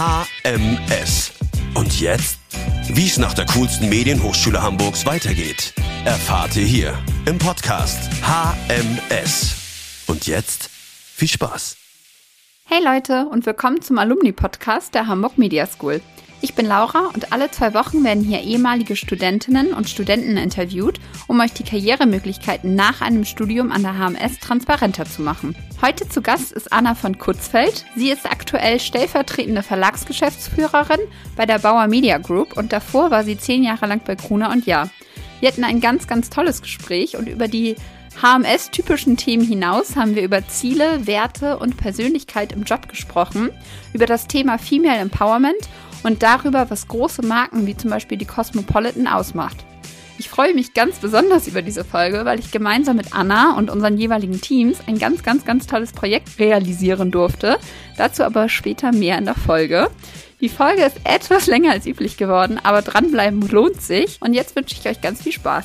[0.00, 1.30] HMS.
[1.74, 2.38] Und jetzt?
[2.88, 5.74] Wie es nach der coolsten Medienhochschule Hamburgs weitergeht,
[6.06, 10.06] erfahrt ihr hier im Podcast HMS.
[10.06, 11.76] Und jetzt viel Spaß.
[12.64, 16.00] Hey Leute und willkommen zum Alumni-Podcast der Hamburg Media School.
[16.42, 21.38] Ich bin Laura und alle zwei Wochen werden hier ehemalige Studentinnen und Studenten interviewt, um
[21.38, 25.54] euch die Karrieremöglichkeiten nach einem Studium an der HMS transparenter zu machen.
[25.82, 27.84] Heute zu Gast ist Anna von Kutzfeld.
[27.94, 31.00] Sie ist aktuell stellvertretende Verlagsgeschäftsführerin
[31.36, 34.64] bei der Bauer Media Group und davor war sie zehn Jahre lang bei Gruner und
[34.64, 34.88] Jahr.
[35.40, 37.76] Wir hatten ein ganz, ganz tolles Gespräch und über die
[38.22, 43.50] HMS-typischen Themen hinaus haben wir über Ziele, Werte und Persönlichkeit im Job gesprochen,
[43.92, 45.68] über das Thema Female Empowerment
[46.02, 49.56] und darüber, was große Marken wie zum Beispiel die Cosmopolitan ausmacht.
[50.20, 53.96] Ich freue mich ganz besonders über diese Folge, weil ich gemeinsam mit Anna und unseren
[53.96, 57.58] jeweiligen Teams ein ganz, ganz, ganz tolles Projekt realisieren durfte.
[57.96, 59.88] Dazu aber später mehr in der Folge.
[60.42, 64.18] Die Folge ist etwas länger als üblich geworden, aber dranbleiben lohnt sich.
[64.20, 65.64] Und jetzt wünsche ich euch ganz viel Spaß.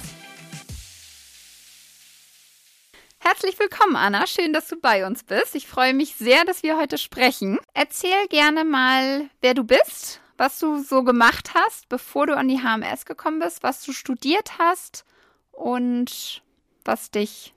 [3.20, 4.27] Herzlich willkommen, Anna.
[4.27, 5.55] Schön, dass du bei uns bist.
[5.55, 7.58] Ich freue mich sehr, dass wir heute sprechen.
[7.73, 12.59] Erzähl gerne mal, wer du bist, was du so gemacht hast, bevor du an die
[12.59, 15.05] HMS gekommen bist, was du studiert hast
[15.52, 16.42] und
[16.83, 17.53] was dich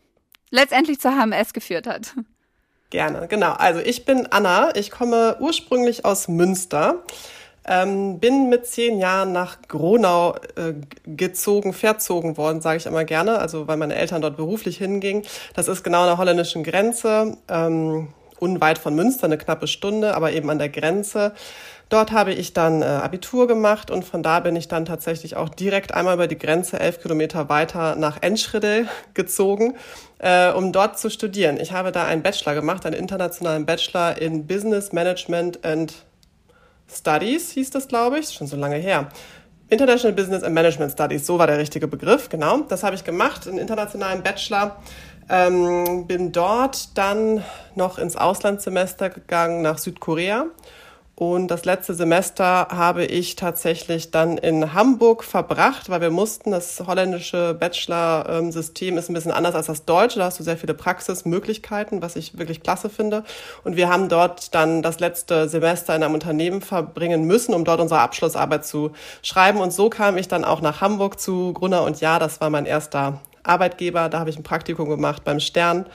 [0.50, 2.14] letztendlich zur HMS geführt hat.
[2.90, 3.52] Gerne, genau.
[3.52, 4.74] Also ich bin Anna.
[4.74, 7.02] Ich komme ursprünglich aus Münster.
[7.70, 10.72] Ähm, bin mit zehn Jahren nach Gronau äh,
[11.04, 15.22] gezogen, verzogen worden, sage ich immer gerne, also weil meine Eltern dort beruflich hingingen.
[15.52, 18.08] Das ist genau an der holländischen Grenze, ähm,
[18.40, 21.32] unweit von Münster, eine knappe Stunde, aber eben an der Grenze.
[21.88, 25.48] Dort habe ich dann äh, Abitur gemacht und von da bin ich dann tatsächlich auch
[25.48, 29.74] direkt einmal über die Grenze elf Kilometer weiter nach Enschede gezogen,
[30.18, 31.58] äh, um dort zu studieren.
[31.58, 35.94] Ich habe da einen Bachelor gemacht, einen internationalen Bachelor in Business Management and
[36.90, 39.08] Studies, hieß das, glaube ich, schon so lange her.
[39.70, 42.60] International Business and Management Studies, so war der richtige Begriff, genau.
[42.68, 44.76] Das habe ich gemacht, einen internationalen Bachelor.
[45.30, 47.44] Ähm, bin dort dann
[47.74, 50.46] noch ins Auslandssemester gegangen nach Südkorea
[51.18, 56.80] und das letzte Semester habe ich tatsächlich dann in Hamburg verbracht, weil wir mussten, das
[56.86, 60.20] holländische Bachelor-System ist ein bisschen anders als das deutsche.
[60.20, 63.24] Da hast du sehr viele Praxismöglichkeiten, was ich wirklich klasse finde.
[63.64, 67.80] Und wir haben dort dann das letzte Semester in einem Unternehmen verbringen müssen, um dort
[67.80, 69.58] unsere Abschlussarbeit zu schreiben.
[69.58, 72.20] Und so kam ich dann auch nach Hamburg zu Grunner und Ja.
[72.20, 74.08] Das war mein erster Arbeitgeber.
[74.08, 75.86] Da habe ich ein Praktikum gemacht beim Stern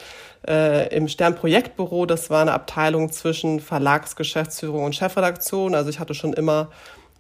[0.48, 2.06] äh, im Sternprojektbüro.
[2.06, 5.76] Das war eine Abteilung zwischen Verlagsgeschäftsführung und Chefredaktion.
[5.76, 6.70] Also ich hatte schon immer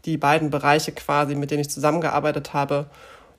[0.06, 2.88] die beiden Bereiche quasi, mit denen ich zusammengearbeitet habe.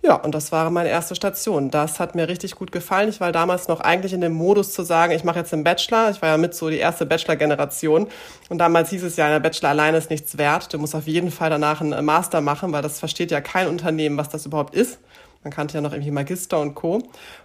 [0.05, 1.71] Ja, und das war meine erste Station.
[1.71, 3.09] Das hat mir richtig gut gefallen.
[3.09, 6.11] Ich war damals noch eigentlich in dem Modus zu sagen, ich mache jetzt einen Bachelor.
[6.11, 8.09] Ich war ja mit so die erste Bachelor-Generation.
[8.50, 10.75] Und damals hieß es ja, der Bachelor alleine ist nichts wert.
[10.75, 14.19] Du musst auf jeden Fall danach einen Master machen, weil das versteht ja kein Unternehmen,
[14.19, 14.99] was das überhaupt ist.
[15.44, 17.03] Man kannte ja noch irgendwie Magister und Co.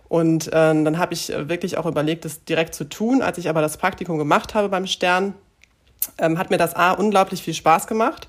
[0.07, 3.21] Und äh, dann habe ich wirklich auch überlegt, das direkt zu tun.
[3.21, 5.35] Als ich aber das Praktikum gemacht habe beim Stern,
[6.17, 8.27] ähm, hat mir das A unglaublich viel Spaß gemacht.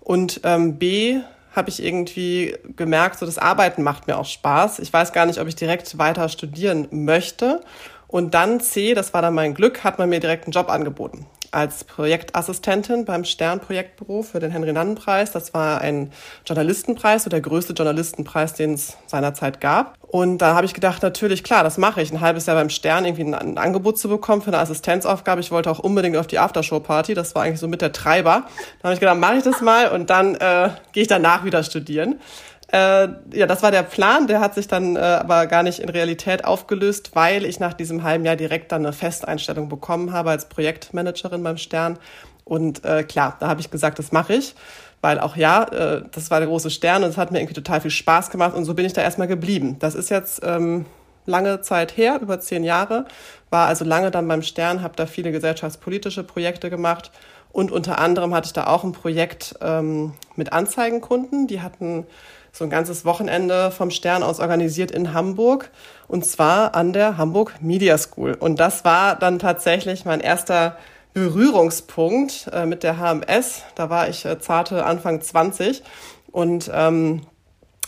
[0.00, 1.20] Und ähm, B
[1.54, 4.78] habe ich irgendwie gemerkt, so das Arbeiten macht mir auch Spaß.
[4.78, 7.60] Ich weiß gar nicht, ob ich direkt weiter studieren möchte.
[8.06, 11.26] Und dann C, das war dann mein Glück, hat man mir direkt einen Job angeboten
[11.52, 15.30] als Projektassistentin beim Stern-Projektbüro für den Henry-Nannen-Preis.
[15.32, 16.10] Das war ein
[16.46, 19.96] Journalistenpreis, so der größte Journalistenpreis, den es seinerzeit gab.
[20.00, 22.10] Und da habe ich gedacht, natürlich, klar, das mache ich.
[22.10, 25.40] Ein halbes Jahr beim Stern irgendwie ein, ein Angebot zu bekommen für eine Assistenzaufgabe.
[25.40, 27.14] Ich wollte auch unbedingt auf die Aftershow-Party.
[27.14, 28.44] Das war eigentlich so mit der Treiber.
[28.80, 31.62] Da habe ich gedacht, mache ich das mal und dann äh, gehe ich danach wieder
[31.62, 32.18] studieren.
[32.72, 34.26] Äh, ja, das war der Plan.
[34.26, 38.02] Der hat sich dann äh, aber gar nicht in Realität aufgelöst, weil ich nach diesem
[38.02, 41.98] halben Jahr direkt dann eine Festeinstellung bekommen habe als Projektmanagerin beim Stern.
[42.44, 44.54] Und äh, klar, da habe ich gesagt, das mache ich,
[45.02, 47.80] weil auch ja, äh, das war der große Stern und es hat mir irgendwie total
[47.82, 49.76] viel Spaß gemacht und so bin ich da erstmal geblieben.
[49.78, 50.86] Das ist jetzt ähm,
[51.24, 53.04] lange Zeit her, über zehn Jahre,
[53.50, 57.12] war also lange dann beim Stern, habe da viele gesellschaftspolitische Projekte gemacht
[57.52, 61.46] und unter anderem hatte ich da auch ein Projekt ähm, mit Anzeigenkunden.
[61.46, 62.06] Die hatten
[62.52, 65.70] so ein ganzes Wochenende vom Stern aus organisiert in Hamburg
[66.06, 68.34] und zwar an der Hamburg Media School.
[68.34, 70.76] Und das war dann tatsächlich mein erster
[71.14, 73.62] Berührungspunkt äh, mit der HMS.
[73.74, 75.82] Da war ich äh, zarte Anfang 20
[76.30, 77.22] und ähm,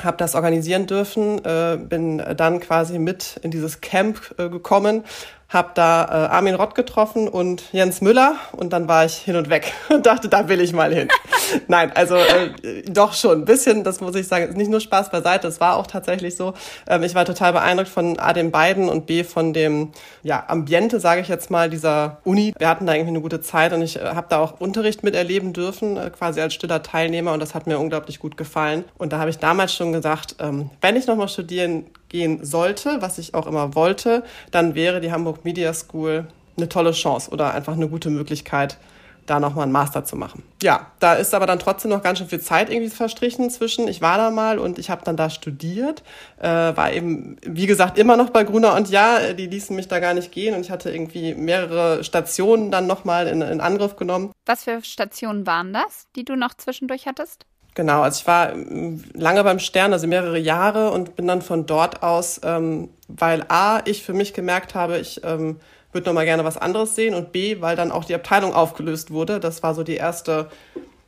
[0.02, 5.04] habe das organisieren dürfen, äh, bin dann quasi mit in dieses Camp äh, gekommen,
[5.54, 9.48] habe da äh, Armin Rott getroffen und Jens Müller und dann war ich hin und
[9.48, 11.08] weg und dachte, da will ich mal hin.
[11.68, 15.48] Nein, also äh, doch schon ein bisschen, das muss ich sagen, nicht nur Spaß beiseite,
[15.48, 16.54] es war auch tatsächlich so.
[16.88, 19.92] Ähm, ich war total beeindruckt von A, den beiden und B, von dem
[20.22, 22.54] ja, Ambiente, sage ich jetzt mal, dieser Uni.
[22.58, 25.52] Wir hatten da irgendwie eine gute Zeit und ich äh, habe da auch Unterricht miterleben
[25.52, 28.84] dürfen, äh, quasi als stiller Teilnehmer und das hat mir unglaublich gut gefallen.
[28.98, 33.18] Und da habe ich damals schon gesagt, ähm, wenn ich nochmal studieren gehen sollte, was
[33.18, 37.74] ich auch immer wollte, dann wäre die Hamburg Media School eine tolle Chance oder einfach
[37.74, 38.78] eine gute Möglichkeit,
[39.26, 40.42] da nochmal einen Master zu machen.
[40.62, 43.88] Ja, da ist aber dann trotzdem noch ganz schön viel Zeit irgendwie verstrichen zwischen.
[43.88, 46.02] Ich war da mal und ich habe dann da studiert,
[46.40, 49.98] äh, war eben, wie gesagt, immer noch bei Gruner und ja, die ließen mich da
[49.98, 54.32] gar nicht gehen und ich hatte irgendwie mehrere Stationen dann nochmal in, in Angriff genommen.
[54.46, 57.46] Was für Stationen waren das, die du noch zwischendurch hattest?
[57.74, 61.66] Genau, also ich war ähm, lange beim Stern, also mehrere Jahre und bin dann von
[61.66, 65.58] dort aus, ähm, weil A, ich für mich gemerkt habe, ich ähm,
[65.92, 69.10] würde noch mal gerne was anderes sehen und B, weil dann auch die Abteilung aufgelöst
[69.10, 69.40] wurde.
[69.40, 70.48] Das war so die erste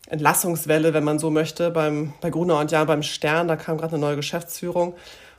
[0.09, 3.49] Entlassungswelle, wenn man so möchte, beim, bei Gruner und Jan beim Stern.
[3.49, 4.95] Da kam gerade eine neue Geschäftsführung.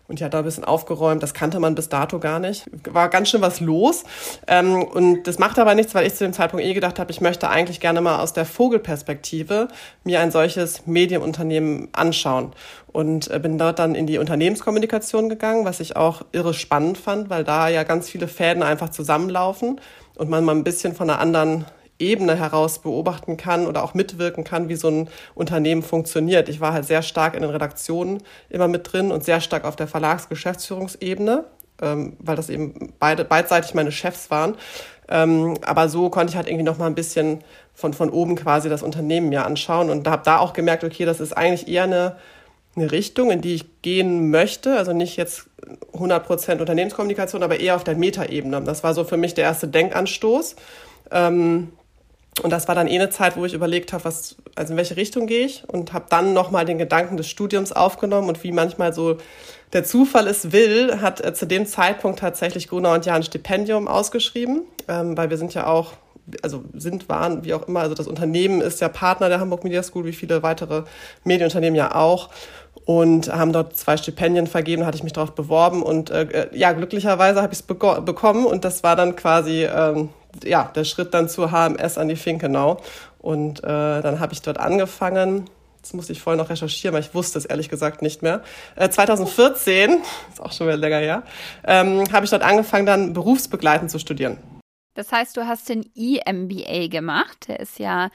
[0.07, 1.21] Und hat da ein bisschen aufgeräumt.
[1.21, 2.65] Das kannte man bis dato gar nicht.
[2.89, 4.03] War ganz schön was los.
[4.47, 7.19] Ähm, und das macht aber nichts, weil ich zu dem Zeitpunkt eh gedacht habe, ich
[7.19, 9.67] möchte eigentlich gerne mal aus der Vogelperspektive
[10.05, 12.53] mir ein solches Medienunternehmen anschauen.
[12.91, 17.29] Und äh, bin dort dann in die Unternehmenskommunikation gegangen, was ich auch irre spannend fand,
[17.29, 19.81] weil da ja ganz viele Fäden einfach zusammenlaufen
[20.15, 21.65] und man mal ein bisschen von einer anderen
[21.99, 26.49] Ebene heraus beobachten kann oder auch mitwirken kann, wie so ein Unternehmen funktioniert.
[26.49, 29.75] Ich war halt sehr stark in den Redaktionen immer mit drin und sehr stark auf
[29.75, 31.45] der Verlagsgeschäftsführungsebene,
[31.81, 34.55] ähm, weil das eben beide beidseitig meine Chefs waren.
[35.09, 38.69] Ähm, aber so konnte ich halt irgendwie noch mal ein bisschen von, von oben quasi
[38.69, 42.17] das Unternehmen mir anschauen und habe da auch gemerkt, okay, das ist eigentlich eher eine,
[42.75, 44.77] eine Richtung, in die ich gehen möchte.
[44.77, 45.47] Also nicht jetzt
[45.93, 48.61] 100% Unternehmenskommunikation, aber eher auf der Metaebene.
[48.61, 50.55] Das war so für mich der erste Denkanstoß.
[51.11, 51.71] Ähm,
[52.43, 54.95] und das war dann eh eine Zeit, wo ich überlegt habe, was, also in welche
[54.95, 55.63] Richtung gehe ich?
[55.67, 58.29] Und habe dann nochmal den Gedanken des Studiums aufgenommen.
[58.29, 59.17] Und wie manchmal so
[59.73, 63.87] der Zufall es will, hat äh, zu dem Zeitpunkt tatsächlich Gunnar und Jan ein Stipendium
[63.87, 65.93] ausgeschrieben, ähm, weil wir sind ja auch,
[66.43, 69.81] also sind, waren, wie auch immer, also das Unternehmen ist ja Partner der Hamburg Media
[69.81, 70.83] School, wie viele weitere
[71.23, 72.29] Medienunternehmen ja auch.
[72.85, 75.81] Und haben dort zwei Stipendien vergeben, hatte ich mich darauf beworben.
[75.83, 78.45] Und äh, äh ja, glücklicherweise habe ich es bekommen.
[78.45, 80.09] Und das war dann quasi ähm,
[80.43, 82.81] ja, der Schritt dann zur HMS an die Finkenau.
[83.19, 85.49] Und äh, dann habe ich dort angefangen.
[85.77, 88.41] Jetzt musste ich vorher noch recherchieren, weil ich wusste es ehrlich gesagt nicht mehr.
[88.75, 89.97] Äh, 2014,
[90.31, 91.23] ist auch schon wieder länger her,
[91.63, 94.37] ähm, habe ich dort angefangen, dann berufsbegleitend zu studieren.
[94.95, 97.47] Das heißt, du hast den EMBA gemacht.
[97.47, 98.09] Der ist ja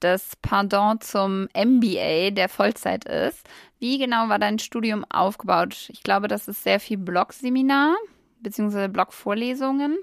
[0.00, 3.48] das Pendant zum MBA, der Vollzeit ist.
[3.78, 5.88] Wie genau war dein Studium aufgebaut?
[5.88, 7.96] Ich glaube, das ist sehr viel Blog-Seminar
[8.40, 8.88] bzw.
[8.88, 9.98] Blog-Vorlesungen.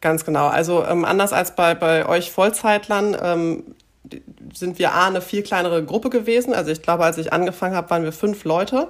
[0.00, 0.46] Ganz genau.
[0.46, 3.64] Also ähm, anders als bei, bei euch Vollzeitlern ähm,
[4.52, 6.54] sind wir A, eine viel kleinere Gruppe gewesen.
[6.54, 8.88] Also ich glaube, als ich angefangen habe, waren wir fünf Leute.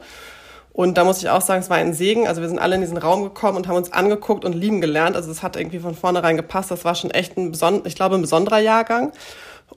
[0.73, 2.26] Und da muss ich auch sagen, es war ein Segen.
[2.26, 5.15] Also wir sind alle in diesen Raum gekommen und haben uns angeguckt und lieben gelernt.
[5.15, 6.73] Also es hat irgendwie von vornherein gepasst.
[6.73, 9.12] Das war schon echt ein, beson ich glaube, ein besonderer Jahrgang.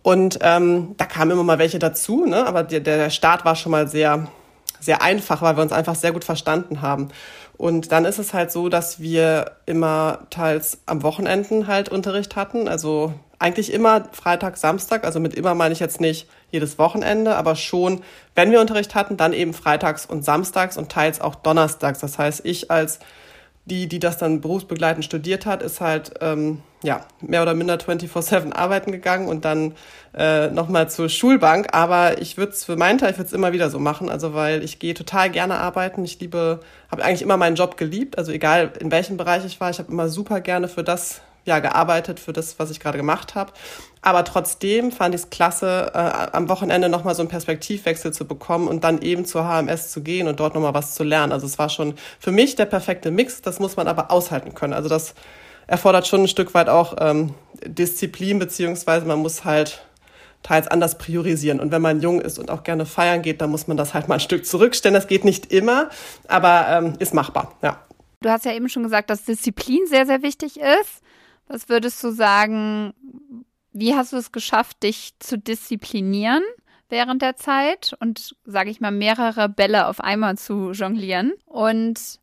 [0.01, 2.45] Und ähm, da kamen immer mal welche dazu, ne?
[2.45, 4.27] aber der, der Start war schon mal sehr,
[4.79, 7.09] sehr einfach, weil wir uns einfach sehr gut verstanden haben.
[7.57, 12.67] Und dann ist es halt so, dass wir immer teils am Wochenenden halt Unterricht hatten.
[12.67, 15.03] Also eigentlich immer Freitag, Samstag.
[15.03, 18.01] Also mit immer meine ich jetzt nicht jedes Wochenende, aber schon,
[18.35, 21.99] wenn wir Unterricht hatten, dann eben freitags und samstags und teils auch donnerstags.
[21.99, 22.99] Das heißt, ich als
[23.67, 28.53] die, die das dann berufsbegleitend studiert hat, ist halt ähm, ja mehr oder minder 24/7
[28.53, 29.73] arbeiten gegangen und dann
[30.15, 31.67] äh, nochmal zur Schulbank.
[31.73, 34.63] Aber ich würde es für meinen Teil, ich würde immer wieder so machen, also weil
[34.63, 36.05] ich gehe total gerne arbeiten.
[36.05, 39.69] Ich liebe, habe eigentlich immer meinen Job geliebt, also egal in welchem Bereich ich war,
[39.69, 43.33] ich habe immer super gerne für das ja, gearbeitet für das, was ich gerade gemacht
[43.33, 43.53] habe.
[44.01, 48.67] Aber trotzdem fand ich es klasse, äh, am Wochenende nochmal so einen Perspektivwechsel zu bekommen
[48.67, 51.31] und dann eben zur HMS zu gehen und dort nochmal was zu lernen.
[51.31, 54.73] Also es war schon für mich der perfekte Mix, das muss man aber aushalten können.
[54.73, 55.13] Also das
[55.67, 57.33] erfordert schon ein Stück weit auch ähm,
[57.65, 59.81] Disziplin, beziehungsweise man muss halt
[60.43, 61.59] teils anders priorisieren.
[61.59, 64.07] Und wenn man jung ist und auch gerne feiern geht, dann muss man das halt
[64.07, 64.93] mal ein Stück zurückstellen.
[64.93, 65.89] Das geht nicht immer,
[66.27, 67.81] aber ähm, ist machbar, ja.
[68.21, 71.03] Du hast ja eben schon gesagt, dass Disziplin sehr, sehr wichtig ist.
[71.47, 72.93] Was würdest du sagen,
[73.79, 76.43] wie hast du es geschafft, dich zu disziplinieren
[76.89, 81.33] während der Zeit und, sage ich mal, mehrere Bälle auf einmal zu jonglieren?
[81.45, 82.19] Und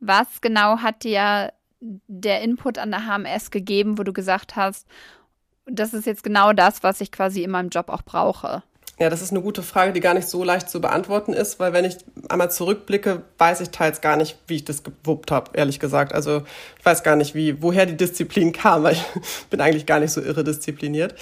[0.00, 4.86] was genau hat dir der Input an der HMS gegeben, wo du gesagt hast,
[5.64, 8.62] das ist jetzt genau das, was ich quasi in meinem Job auch brauche?
[9.00, 11.72] Ja, das ist eine gute Frage, die gar nicht so leicht zu beantworten ist, weil
[11.72, 15.78] wenn ich einmal zurückblicke, weiß ich teils gar nicht, wie ich das gewuppt habe, ehrlich
[15.78, 16.12] gesagt.
[16.12, 16.42] Also
[16.78, 19.04] ich weiß gar nicht, wie, woher die Disziplin kam, weil ich
[19.50, 21.14] bin eigentlich gar nicht so irre diszipliniert.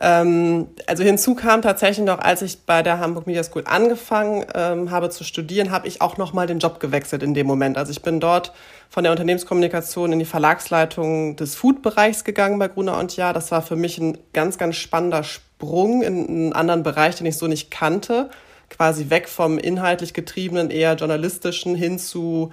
[0.00, 4.90] Ähm, also hinzu kam tatsächlich noch, als ich bei der Hamburg Media School angefangen ähm,
[4.90, 7.78] habe zu studieren, habe ich auch noch mal den Job gewechselt in dem Moment.
[7.78, 8.52] Also ich bin dort
[8.88, 13.32] von der Unternehmenskommunikation in die Verlagsleitung des Food-Bereichs gegangen bei Gruner und Ja.
[13.32, 17.38] Das war für mich ein ganz, ganz spannender Sprung in einen anderen Bereich, den ich
[17.38, 18.30] so nicht kannte.
[18.68, 22.50] Quasi weg vom inhaltlich getriebenen, eher journalistischen hin zu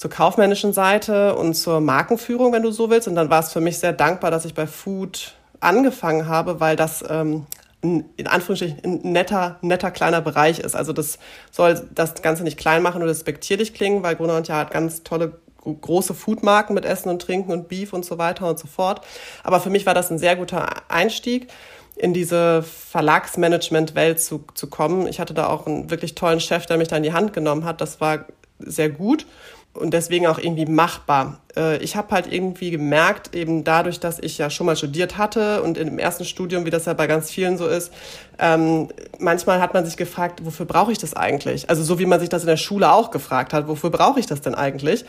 [0.00, 3.06] zur kaufmännischen Seite und zur Markenführung, wenn du so willst.
[3.06, 6.74] Und dann war es für mich sehr dankbar, dass ich bei Food angefangen habe, weil
[6.74, 7.44] das ähm,
[7.82, 10.74] in Anführungsstrichen ein netter, netter kleiner Bereich ist.
[10.74, 11.18] Also das
[11.50, 15.02] soll das Ganze nicht klein machen oder despektierlich klingen, weil Gruner und Ja hat ganz
[15.02, 19.02] tolle große Foodmarken mit Essen und Trinken und Beef und so weiter und so fort.
[19.44, 21.48] Aber für mich war das ein sehr guter Einstieg
[22.00, 25.06] in diese Verlagsmanagement-Welt zu, zu kommen.
[25.06, 27.64] Ich hatte da auch einen wirklich tollen Chef, der mich da in die Hand genommen
[27.64, 27.80] hat.
[27.80, 28.24] Das war
[28.58, 29.26] sehr gut
[29.72, 31.38] und deswegen auch irgendwie machbar.
[31.56, 35.62] Äh, ich habe halt irgendwie gemerkt, eben dadurch, dass ich ja schon mal studiert hatte
[35.62, 37.92] und im ersten Studium, wie das ja bei ganz vielen so ist,
[38.40, 41.70] ähm, manchmal hat man sich gefragt, wofür brauche ich das eigentlich?
[41.70, 44.26] Also so wie man sich das in der Schule auch gefragt hat, wofür brauche ich
[44.26, 45.04] das denn eigentlich?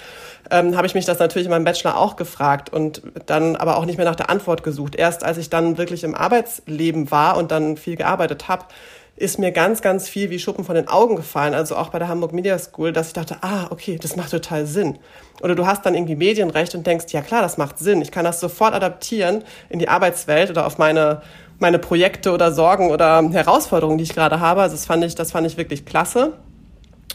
[0.52, 3.86] Ähm, habe ich mich das natürlich in meinem Bachelor auch gefragt und dann aber auch
[3.86, 4.96] nicht mehr nach der Antwort gesucht.
[4.96, 8.66] Erst als ich dann wirklich im Arbeitsleben war und dann viel gearbeitet habe,
[9.22, 12.08] ist mir ganz, ganz viel wie Schuppen von den Augen gefallen, also auch bei der
[12.08, 14.98] Hamburg Media School, dass ich dachte, ah, okay, das macht total Sinn.
[15.42, 18.02] Oder du hast dann irgendwie Medienrecht und denkst, ja klar, das macht Sinn.
[18.02, 21.22] Ich kann das sofort adaptieren in die Arbeitswelt oder auf meine,
[21.60, 24.62] meine Projekte oder Sorgen oder Herausforderungen, die ich gerade habe.
[24.62, 26.34] Also das fand ich, das fand ich wirklich klasse.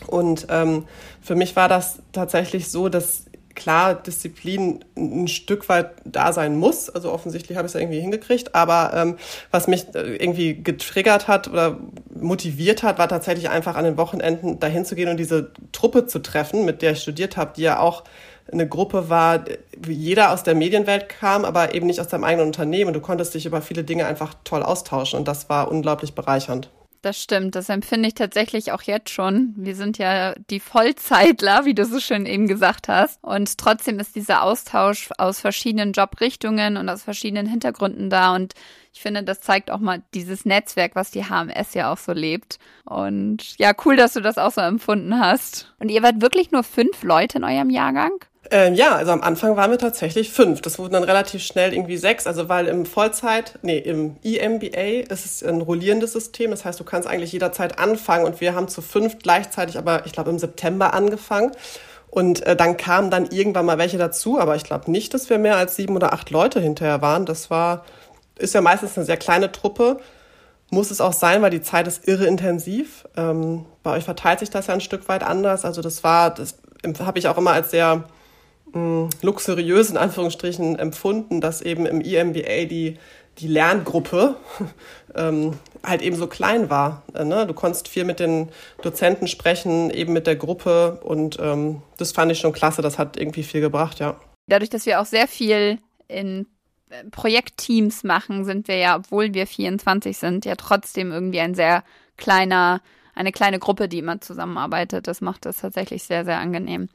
[0.07, 0.85] Und ähm,
[1.21, 3.26] für mich war das tatsächlich so, dass
[3.57, 6.89] klar Disziplin ein Stück weit da sein muss.
[6.89, 8.55] Also offensichtlich habe ich es ja irgendwie hingekriegt.
[8.55, 9.17] Aber ähm,
[9.51, 11.79] was mich äh, irgendwie getriggert hat oder
[12.15, 16.21] motiviert hat, war tatsächlich einfach an den Wochenenden dahin zu gehen und diese Truppe zu
[16.21, 18.05] treffen, mit der ich studiert habe, die ja auch
[18.53, 19.45] eine Gruppe war,
[19.77, 22.93] wie jeder aus der Medienwelt kam, aber eben nicht aus deinem eigenen Unternehmen.
[22.93, 26.71] Du konntest dich über viele Dinge einfach toll austauschen und das war unglaublich bereichernd.
[27.07, 29.55] Das stimmt, das empfinde ich tatsächlich auch jetzt schon.
[29.57, 33.23] Wir sind ja die Vollzeitler, wie du so schön eben gesagt hast.
[33.23, 38.35] Und trotzdem ist dieser Austausch aus verschiedenen Jobrichtungen und aus verschiedenen Hintergründen da.
[38.35, 38.55] Und
[38.93, 42.59] ich finde, das zeigt auch mal dieses Netzwerk, was die HMS ja auch so lebt.
[42.85, 45.73] Und ja, cool, dass du das auch so empfunden hast.
[45.79, 48.15] Und ihr wart wirklich nur fünf Leute in eurem Jahrgang?
[48.51, 50.61] Ähm, ja, also am Anfang waren wir tatsächlich fünf.
[50.61, 52.27] Das wurden dann relativ schnell irgendwie sechs.
[52.27, 56.51] Also weil im Vollzeit, nee, im EMBA ist es ein rollierendes System.
[56.51, 58.25] Das heißt, du kannst eigentlich jederzeit anfangen.
[58.25, 61.53] Und wir haben zu fünf gleichzeitig, aber ich glaube im September angefangen.
[62.11, 64.39] Und äh, dann kamen dann irgendwann mal welche dazu.
[64.39, 67.27] Aber ich glaube nicht, dass wir mehr als sieben oder acht Leute hinterher waren.
[67.27, 67.85] Das war,
[68.39, 69.99] ist ja meistens eine sehr kleine Truppe.
[70.71, 73.07] Muss es auch sein, weil die Zeit ist irre intensiv.
[73.17, 75.65] Ähm, bei euch verteilt sich das ja ein Stück weit anders.
[75.65, 76.57] Also das war, das
[77.01, 78.05] habe ich auch immer als sehr
[79.23, 82.99] luxuriös in Anführungsstrichen empfunden, dass eben im EMBA die,
[83.39, 84.37] die Lerngruppe
[85.15, 87.03] ähm, halt eben so klein war.
[87.15, 87.47] Äh, ne?
[87.47, 88.49] Du konntest viel mit den
[88.83, 93.17] Dozenten sprechen, eben mit der Gruppe und ähm, das fand ich schon klasse, das hat
[93.17, 94.17] irgendwie viel gebracht, ja.
[94.49, 96.47] Dadurch, dass wir auch sehr viel in
[96.91, 101.83] äh, Projektteams machen, sind wir ja, obwohl wir 24 sind, ja trotzdem irgendwie ein sehr
[102.17, 102.81] kleiner,
[103.15, 105.07] eine kleine Gruppe, die immer zusammenarbeitet.
[105.07, 106.89] Das macht das tatsächlich sehr, sehr angenehm.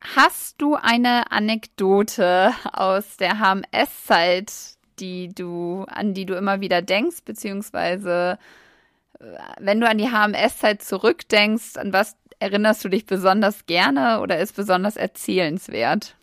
[0.00, 4.52] Hast du eine Anekdote aus der HMS-Zeit,
[5.00, 8.38] die du, an die du immer wieder denkst, beziehungsweise
[9.18, 9.24] äh,
[9.58, 14.54] wenn du an die HMS-Zeit zurückdenkst, an was erinnerst du dich besonders gerne oder ist
[14.54, 16.14] besonders erzählenswert?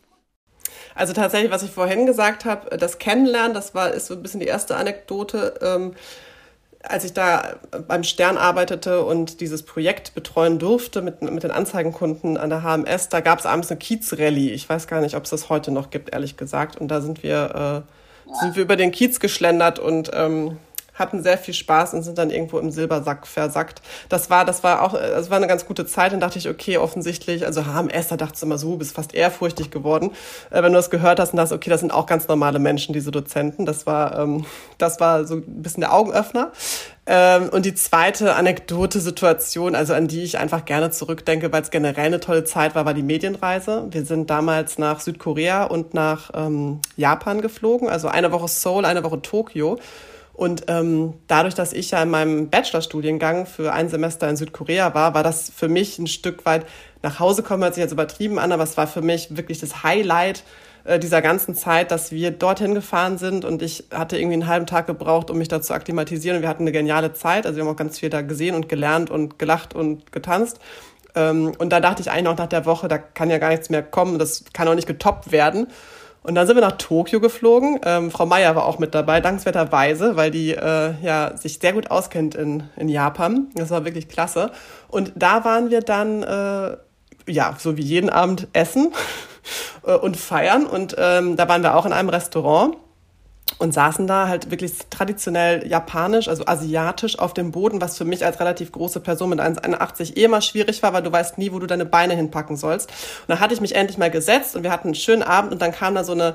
[0.94, 4.40] Also tatsächlich, was ich vorhin gesagt habe, das Kennenlernen, das war ist so ein bisschen
[4.40, 5.58] die erste Anekdote.
[5.62, 5.94] Ähm,
[6.88, 7.56] als ich da
[7.88, 13.08] beim Stern arbeitete und dieses Projekt betreuen durfte mit, mit den Anzeigenkunden an der HMS,
[13.08, 14.52] da gab es abends eine Kiez-Rallye.
[14.52, 16.76] Ich weiß gar nicht, ob es das heute noch gibt, ehrlich gesagt.
[16.76, 20.58] Und da sind wir, äh, sind wir über den Kiez geschlendert und ähm,
[20.96, 23.82] hatten sehr viel Spaß und sind dann irgendwo im Silbersack versackt.
[24.08, 26.12] Das war, das war auch, das war eine ganz gute Zeit.
[26.12, 29.70] Dann dachte ich, okay, offensichtlich, also HMS, da dachte ich immer so, bist fast ehrfurchtig
[29.70, 30.10] geworden.
[30.50, 32.92] Äh, wenn du das gehört hast und dachtest, okay, das sind auch ganz normale Menschen,
[32.92, 33.66] diese Dozenten.
[33.66, 34.44] Das war, ähm,
[34.78, 36.52] das war so ein bisschen der Augenöffner.
[37.08, 42.06] Ähm, und die zweite Anekdote-Situation, also an die ich einfach gerne zurückdenke, weil es generell
[42.06, 43.86] eine tolle Zeit war, war die Medienreise.
[43.90, 49.04] Wir sind damals nach Südkorea und nach ähm, Japan geflogen, also eine Woche Seoul, eine
[49.04, 49.78] Woche Tokio.
[50.36, 55.14] Und ähm, dadurch, dass ich ja in meinem Bachelorstudiengang für ein Semester in Südkorea war,
[55.14, 56.66] war das für mich ein Stück weit
[57.02, 59.82] nach Hause kommen, hört sich jetzt übertrieben an, aber es war für mich wirklich das
[59.82, 60.44] Highlight,
[60.84, 64.66] äh, dieser ganzen Zeit, dass wir dorthin gefahren sind und ich hatte irgendwie einen halben
[64.66, 67.46] Tag gebraucht, um mich da zu akklimatisieren und wir hatten eine geniale Zeit.
[67.46, 70.60] Also wir haben auch ganz viel da gesehen und gelernt und gelacht und getanzt.
[71.14, 73.70] Ähm, und da dachte ich eigentlich noch nach der Woche, da kann ja gar nichts
[73.70, 75.68] mehr kommen, das kann auch nicht getoppt werden.
[76.26, 77.78] Und dann sind wir nach Tokio geflogen.
[77.84, 81.92] Ähm, Frau Meier war auch mit dabei, dankenswerterweise, weil die äh, ja sich sehr gut
[81.92, 83.46] auskennt in, in Japan.
[83.54, 84.50] Das war wirklich klasse.
[84.88, 86.76] Und da waren wir dann, äh,
[87.28, 88.92] ja, so wie jeden Abend essen
[89.86, 90.66] äh, und feiern.
[90.66, 92.76] Und ähm, da waren wir auch in einem Restaurant
[93.58, 98.24] und saßen da halt wirklich traditionell japanisch, also asiatisch auf dem Boden, was für mich
[98.24, 101.58] als relativ große Person mit 1,81 eh immer schwierig war, weil du weißt nie, wo
[101.58, 102.90] du deine Beine hinpacken sollst.
[102.90, 105.62] Und dann hatte ich mich endlich mal gesetzt und wir hatten einen schönen Abend und
[105.62, 106.34] dann kam da so eine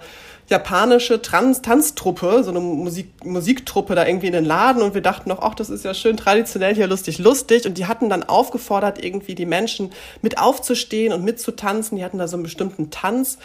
[0.50, 5.30] japanische Trans Tanztruppe, so eine Musik Musiktruppe da irgendwie in den Laden und wir dachten
[5.30, 9.04] noch, ach, das ist ja schön traditionell hier lustig, lustig und die hatten dann aufgefordert,
[9.04, 11.98] irgendwie die Menschen mit aufzustehen und mitzutanzen.
[11.98, 13.38] Die hatten da so einen bestimmten Tanz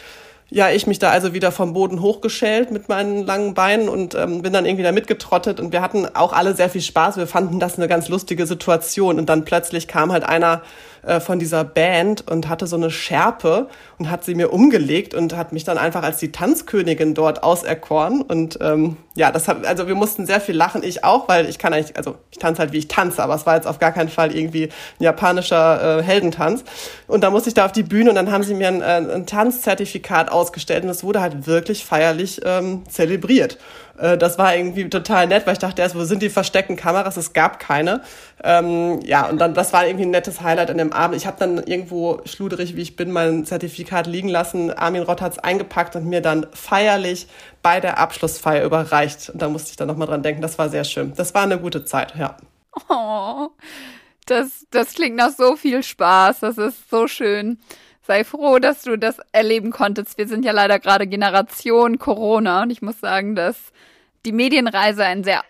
[0.48, 4.42] ja, ich mich da also wieder vom Boden hochgeschält mit meinen langen Beinen und ähm,
[4.42, 7.16] bin dann irgendwie da mitgetrottet und wir hatten auch alle sehr viel Spaß.
[7.16, 10.62] Wir fanden das eine ganz lustige Situation und dann plötzlich kam halt einer
[11.06, 15.36] äh, von dieser Band und hatte so eine Schärpe und hat sie mir umgelegt und
[15.36, 18.22] hat mich dann einfach als die Tanzkönigin dort auserkoren.
[18.22, 21.58] Und ähm, ja, das hat, also wir mussten sehr viel lachen, ich auch, weil ich
[21.58, 23.92] kann eigentlich, also ich tanze halt wie ich tanze, aber es war jetzt auf gar
[23.92, 26.64] keinen Fall irgendwie ein japanischer äh, Heldentanz.
[27.06, 29.14] Und da musste ich da auf die Bühne und dann haben sie mir ein, äh,
[29.14, 33.58] ein Tanzzertifikat ausgestellt und das wurde halt wirklich feierlich ähm, zelebriert.
[33.98, 37.16] Äh, das war irgendwie total nett, weil ich dachte erst, wo sind die versteckten Kameras?
[37.16, 38.02] Es gab keine.
[38.42, 41.16] Ähm, ja, und dann, das war irgendwie ein nettes Highlight an dem Abend.
[41.16, 44.70] Ich habe dann irgendwo, schluderig wie ich bin, mein Zertifikat liegen lassen.
[44.70, 47.28] Armin Rott hat's eingepackt und mir dann feierlich
[47.62, 49.30] bei der Abschlussfeier überreicht.
[49.30, 50.42] Und da musste ich dann nochmal dran denken.
[50.42, 51.12] Das war sehr schön.
[51.16, 52.36] Das war eine gute Zeit, ja.
[52.88, 53.48] Oh,
[54.26, 56.40] das, das klingt nach so viel Spaß.
[56.40, 57.58] Das ist so schön.
[58.06, 60.16] Sei froh, dass du das erleben konntest.
[60.16, 63.56] Wir sind ja leider gerade Generation Corona und ich muss sagen, dass
[64.24, 65.42] die Medienreise ein sehr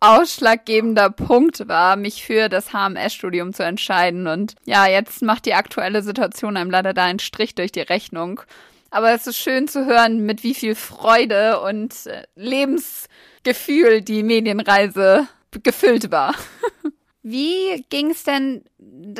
[0.00, 4.26] ausschlaggebender Punkt war, mich für das HMS-Studium zu entscheiden.
[4.26, 8.40] Und ja, jetzt macht die aktuelle Situation einem leider da einen Strich durch die Rechnung.
[8.90, 15.28] Aber es ist schön zu hören, mit wie viel Freude und äh, Lebensgefühl die Medienreise
[15.62, 16.34] gefüllt war.
[17.22, 18.64] Wie ging es denn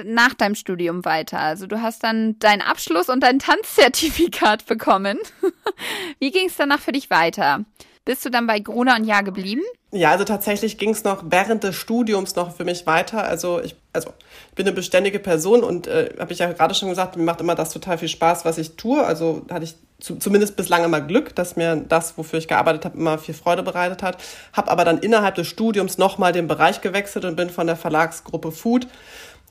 [0.05, 1.39] nach deinem Studium weiter?
[1.39, 5.19] Also du hast dann deinen Abschluss und dein Tanzzertifikat bekommen.
[6.19, 7.65] Wie ging es danach für dich weiter?
[8.05, 9.63] Bist du dann bei Gruner und Jahr geblieben?
[9.93, 13.25] Ja, also tatsächlich ging es noch während des Studiums noch für mich weiter.
[13.25, 14.13] Also ich, also
[14.49, 17.41] ich bin eine beständige Person und äh, habe ich ja gerade schon gesagt, mir macht
[17.41, 19.05] immer das total viel Spaß, was ich tue.
[19.05, 22.97] Also hatte ich zu, zumindest bislang immer Glück, dass mir das, wofür ich gearbeitet habe,
[22.97, 24.17] immer viel Freude bereitet hat.
[24.55, 28.51] Habe aber dann innerhalb des Studiums nochmal den Bereich gewechselt und bin von der Verlagsgruppe
[28.51, 28.87] Food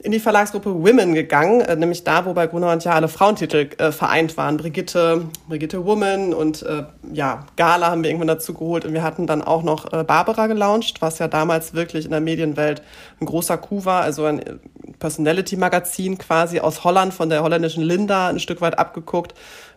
[0.02, 3.70] in die Verlagsgruppe Women gegangen, äh, nämlich da, wo bei Gruner und Jahr alle Frauentitel
[3.78, 4.56] äh, vereint waren.
[4.56, 8.86] Brigitte, Brigitte Woman und äh, ja, Gala haben wir irgendwann dazu geholt.
[8.86, 12.22] Und wir hatten dann auch noch äh, Barbara gelauncht, was ja damals wirklich in der
[12.22, 12.82] Medienwelt
[13.20, 14.56] ein großer Coup war, also ein äh,
[15.00, 19.34] Personality-Magazin quasi aus Holland von der holländischen Linda ein Stück weit abgeguckt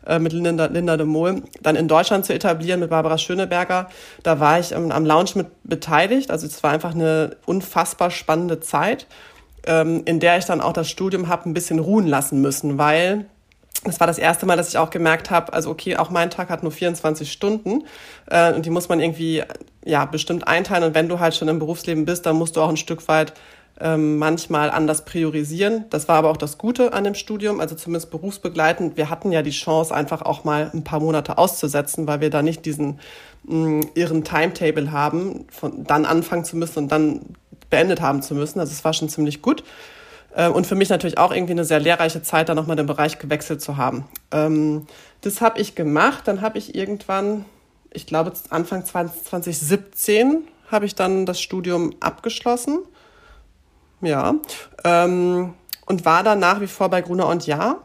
[0.07, 3.89] äh, mit Linda, Linda de Mol, dann in Deutschland zu etablieren mit Barbara Schöneberger.
[4.23, 8.61] Da war ich ähm, am Launch mit beteiligt, also es war einfach eine unfassbar spannende
[8.61, 9.09] Zeit
[9.67, 13.27] ähm, in der ich dann auch das Studium habe ein bisschen ruhen lassen müssen, weil
[13.85, 16.51] das war das erste Mal, dass ich auch gemerkt habe, also okay, auch mein Tag
[16.51, 17.85] hat nur 24 Stunden
[18.27, 19.43] äh, und die muss man irgendwie
[19.85, 22.69] ja bestimmt einteilen und wenn du halt schon im Berufsleben bist, dann musst du auch
[22.69, 23.33] ein Stück weit
[23.81, 25.87] ähm, manchmal anders priorisieren.
[25.91, 28.97] Das war aber auch das Gute an dem Studium, also zumindest berufsbegleitend.
[28.97, 32.43] Wir hatten ja die Chance, einfach auch mal ein paar Monate auszusetzen, weil wir da
[32.43, 33.01] nicht diesen
[33.45, 37.21] mh, mm, irren Timetable haben, von dann anfangen zu müssen und dann
[37.73, 38.61] beendet haben zu müssen.
[38.61, 39.65] Also es war schon ziemlich gut.
[40.37, 43.19] Äh, und für mich natürlich auch irgendwie eine sehr lehrreiche Zeit, da nochmal den Bereich
[43.19, 44.05] gewechselt zu haben.
[44.31, 44.87] Ähm,
[45.23, 46.29] das habe ich gemacht.
[46.29, 47.47] Dann habe ich irgendwann,
[47.91, 52.81] ich glaube Anfang 2017, habe ich dann das Studium abgeschlossen.
[54.03, 54.35] Ja.
[54.85, 55.55] Ähm,
[55.87, 57.79] und war dann nach wie vor bei Gruner und Ja,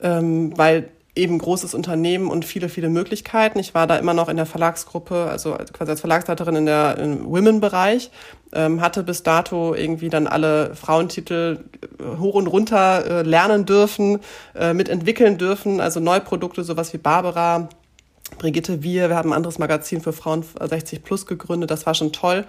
[0.00, 3.58] ähm, weil eben großes Unternehmen und viele, viele Möglichkeiten.
[3.58, 8.06] Ich war da immer noch in der Verlagsgruppe, also quasi als Verlagsleiterin in der Women-Bereich,
[8.06, 8.10] ähm,
[8.58, 11.60] hatte bis dato irgendwie dann alle Frauentitel
[11.98, 14.20] äh, hoch und runter äh, lernen dürfen,
[14.54, 17.68] äh, mitentwickeln dürfen, also Neuprodukte, sowas wie Barbara,
[18.38, 22.12] Brigitte Wir, wir haben ein anderes Magazin für Frauen 60 plus gegründet, das war schon
[22.12, 22.44] toll.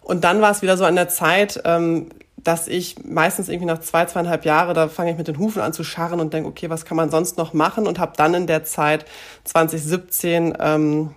[0.00, 3.80] Und dann war es wieder so an der Zeit, ähm, dass ich meistens irgendwie nach
[3.80, 6.70] zwei, zweieinhalb Jahre, da fange ich mit den Hufen an zu scharren und denke, okay,
[6.70, 7.86] was kann man sonst noch machen?
[7.86, 9.04] Und habe dann in der Zeit
[9.44, 11.10] 2017 ähm,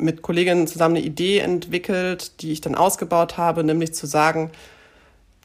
[0.00, 4.50] mit Kolleginnen zusammen eine Idee entwickelt, die ich dann ausgebaut habe, nämlich zu sagen,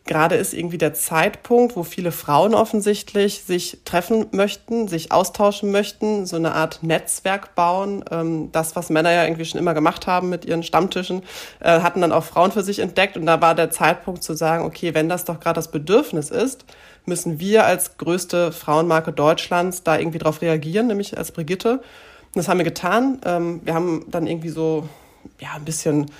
[0.06, 6.26] gerade ist irgendwie der Zeitpunkt, wo viele Frauen offensichtlich sich treffen möchten, sich austauschen möchten,
[6.26, 8.06] so eine Art Netzwerk bauen.
[8.12, 11.24] Ähm, das, was Männer ja irgendwie schon immer gemacht haben mit ihren Stammtischen,
[11.60, 13.18] äh, hatten dann auch Frauen für sich entdeckt.
[13.18, 16.66] Und da war der Zeitpunkt zu sagen, okay, wenn das doch gerade das Bedürfnis ist,
[17.06, 21.82] müssen wir als größte Frauenmarke Deutschlands da irgendwie drauf reagieren, nämlich als Brigitte.
[22.36, 23.22] Und das haben wir getan.
[23.26, 24.90] Ähm, wir haben dann irgendwie so
[25.40, 26.12] ja, ein bisschen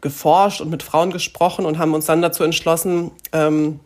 [0.00, 3.80] geforscht und mit Frauen gesprochen und haben uns dann dazu entschlossen, ähm,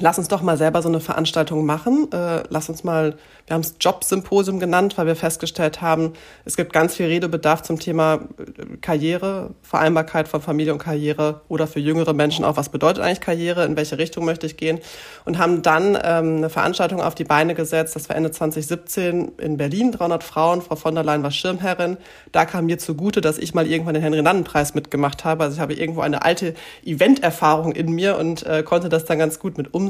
[0.00, 2.08] lass uns doch mal selber so eine Veranstaltung machen.
[2.12, 3.14] Äh, lass uns mal,
[3.46, 7.78] wir haben es Jobsymposium genannt, weil wir festgestellt haben, es gibt ganz viel Redebedarf zum
[7.78, 13.04] Thema äh, Karriere, Vereinbarkeit von Familie und Karriere oder für jüngere Menschen auch, was bedeutet
[13.04, 14.80] eigentlich Karriere, in welche Richtung möchte ich gehen
[15.24, 17.94] und haben dann ähm, eine Veranstaltung auf die Beine gesetzt.
[17.94, 20.62] Das war Ende 2017 in Berlin, 300 Frauen.
[20.62, 21.98] Frau von der Leyen war Schirmherrin.
[22.32, 25.44] Da kam mir zugute, dass ich mal irgendwann den Henry-Nannen-Preis mitgemacht habe.
[25.44, 29.38] Also ich habe irgendwo eine alte Event-Erfahrung in mir und äh, konnte das dann ganz
[29.38, 29.89] gut mit umsetzen.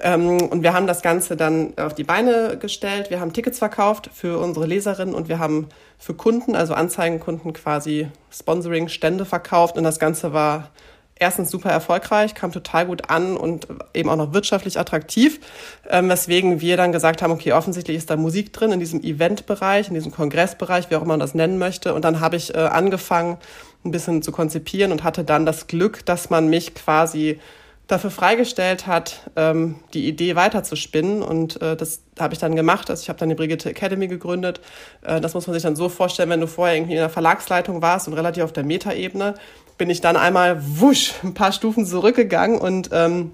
[0.00, 3.10] Ähm, und wir haben das Ganze dann auf die Beine gestellt.
[3.10, 8.08] Wir haben Tickets verkauft für unsere Leserinnen und wir haben für Kunden, also Anzeigenkunden quasi
[8.30, 9.76] Sponsoring-Stände verkauft.
[9.76, 10.70] Und das Ganze war
[11.16, 15.40] erstens super erfolgreich, kam total gut an und eben auch noch wirtschaftlich attraktiv,
[15.88, 19.88] ähm, weswegen wir dann gesagt haben, okay, offensichtlich ist da Musik drin in diesem Eventbereich,
[19.88, 21.94] in diesem Kongressbereich, wie auch immer man das nennen möchte.
[21.94, 23.38] Und dann habe ich äh, angefangen,
[23.84, 27.38] ein bisschen zu konzipieren und hatte dann das Glück, dass man mich quasi
[27.86, 31.22] dafür freigestellt hat, ähm, die Idee weiterzuspinnen.
[31.22, 32.88] Und äh, das habe ich dann gemacht.
[32.90, 34.60] Also ich habe dann die Brigitte Academy gegründet.
[35.02, 37.82] Äh, das muss man sich dann so vorstellen, wenn du vorher irgendwie in der Verlagsleitung
[37.82, 39.34] warst und relativ auf der Metaebene,
[39.76, 43.32] bin ich dann einmal wusch ein paar Stufen zurückgegangen und ähm,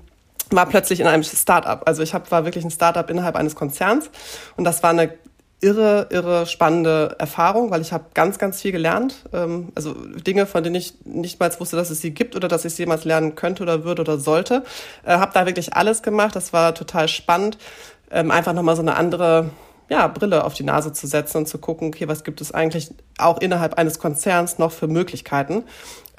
[0.50, 1.86] war plötzlich in einem Startup.
[1.86, 4.10] Also ich hab, war wirklich ein Startup innerhalb eines Konzerns
[4.56, 5.12] und das war eine
[5.60, 9.24] irre, irre spannende Erfahrung, weil ich habe ganz, ganz viel gelernt.
[9.32, 12.64] Ähm, also Dinge, von denen ich nicht mal wusste, dass es sie gibt oder dass
[12.64, 14.64] ich sie jemals lernen könnte oder würde oder sollte.
[15.04, 16.34] Äh, habe da wirklich alles gemacht.
[16.34, 17.58] Das war total spannend.
[18.10, 19.50] Ähm, einfach nochmal so eine andere
[19.88, 22.94] ja, Brille auf die Nase zu setzen und zu gucken, okay, was gibt es eigentlich
[23.18, 25.64] auch innerhalb eines Konzerns noch für Möglichkeiten.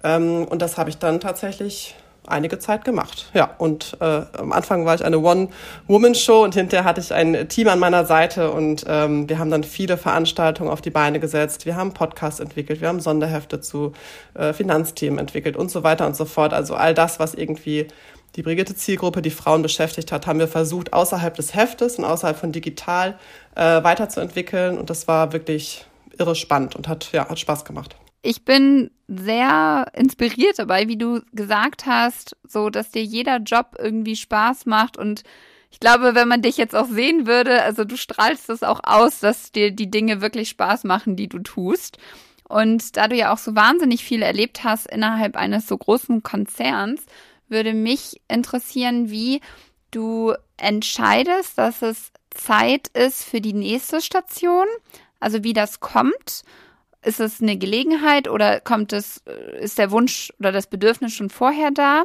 [0.03, 1.95] Ähm, und das habe ich dann tatsächlich
[2.27, 3.29] einige Zeit gemacht.
[3.33, 7.67] Ja, und äh, am Anfang war ich eine One-Woman-Show und hinterher hatte ich ein Team
[7.67, 11.65] an meiner Seite und ähm, wir haben dann viele Veranstaltungen auf die Beine gesetzt.
[11.65, 13.93] Wir haben Podcasts entwickelt, wir haben Sonderhefte zu
[14.33, 16.53] äh, Finanzthemen entwickelt und so weiter und so fort.
[16.53, 17.87] Also all das, was irgendwie
[18.35, 22.51] die Brigitte-Zielgruppe, die Frauen beschäftigt hat, haben wir versucht, außerhalb des Heftes und außerhalb von
[22.51, 23.17] digital
[23.55, 24.77] äh, weiterzuentwickeln.
[24.77, 25.85] Und das war wirklich
[26.17, 27.95] irre spannend und hat, ja, hat Spaß gemacht.
[28.21, 34.15] Ich bin sehr inspiriert dabei, wie du gesagt hast, so dass dir jeder Job irgendwie
[34.15, 35.23] Spaß macht und
[35.71, 39.19] ich glaube, wenn man dich jetzt auch sehen würde, also du strahlst es auch aus,
[39.19, 41.97] dass dir die Dinge wirklich Spaß machen, die du tust.
[42.43, 47.05] Und da du ja auch so wahnsinnig viel erlebt hast innerhalb eines so großen Konzerns,
[47.47, 49.39] würde mich interessieren, wie
[49.91, 54.67] du entscheidest, dass es Zeit ist für die nächste Station,
[55.21, 56.43] also wie das kommt
[57.03, 61.29] ist es eine Gelegenheit oder kommt es, äh, ist der Wunsch oder das Bedürfnis schon
[61.29, 62.03] vorher da?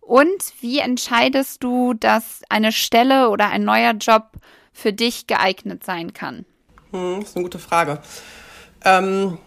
[0.00, 4.32] Und wie entscheidest du, dass eine Stelle oder ein neuer Job
[4.72, 6.44] für dich geeignet sein kann?
[6.92, 8.00] Hm, das ist eine gute Frage.
[8.84, 9.38] Ähm,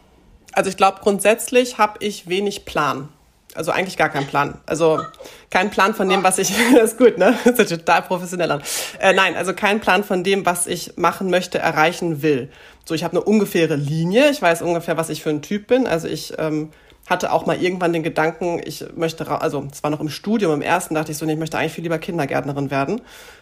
[0.51, 3.09] also ich glaube, grundsätzlich habe ich wenig Plan.
[3.55, 4.59] Also eigentlich gar keinen Plan.
[4.65, 5.01] Also
[5.49, 7.37] kein Plan von dem, was ich, das ist gut, ne?
[7.45, 8.61] Das ist total professionell an.
[8.99, 12.51] Äh, nein, also kein Plan von dem, was ich machen möchte, erreichen will.
[12.85, 14.29] So, ich habe eine ungefähre Linie.
[14.29, 15.87] Ich weiß ungefähr, was ich für ein Typ bin.
[15.87, 16.69] Also ich ähm,
[17.09, 20.61] hatte auch mal irgendwann den Gedanken, ich möchte, also es war noch im Studium, im
[20.61, 23.01] ersten dachte ich so, nee, ich möchte eigentlich viel lieber Kindergärtnerin werden.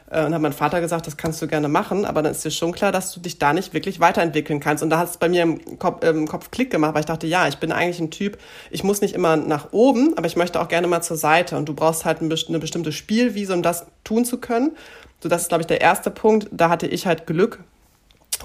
[0.09, 2.51] Äh, und hat mein Vater gesagt, das kannst du gerne machen, aber dann ist dir
[2.51, 4.83] schon klar, dass du dich da nicht wirklich weiterentwickeln kannst.
[4.83, 7.27] Und da hat es bei mir im Kopf, im Kopf Klick gemacht, weil ich dachte,
[7.27, 8.37] ja, ich bin eigentlich ein Typ,
[8.71, 11.57] ich muss nicht immer nach oben, aber ich möchte auch gerne mal zur Seite.
[11.57, 14.77] Und du brauchst halt eine bestimmte Spielwiese, um das tun zu können.
[15.21, 16.47] So, das ist, glaube ich, der erste Punkt.
[16.51, 17.59] Da hatte ich halt Glück,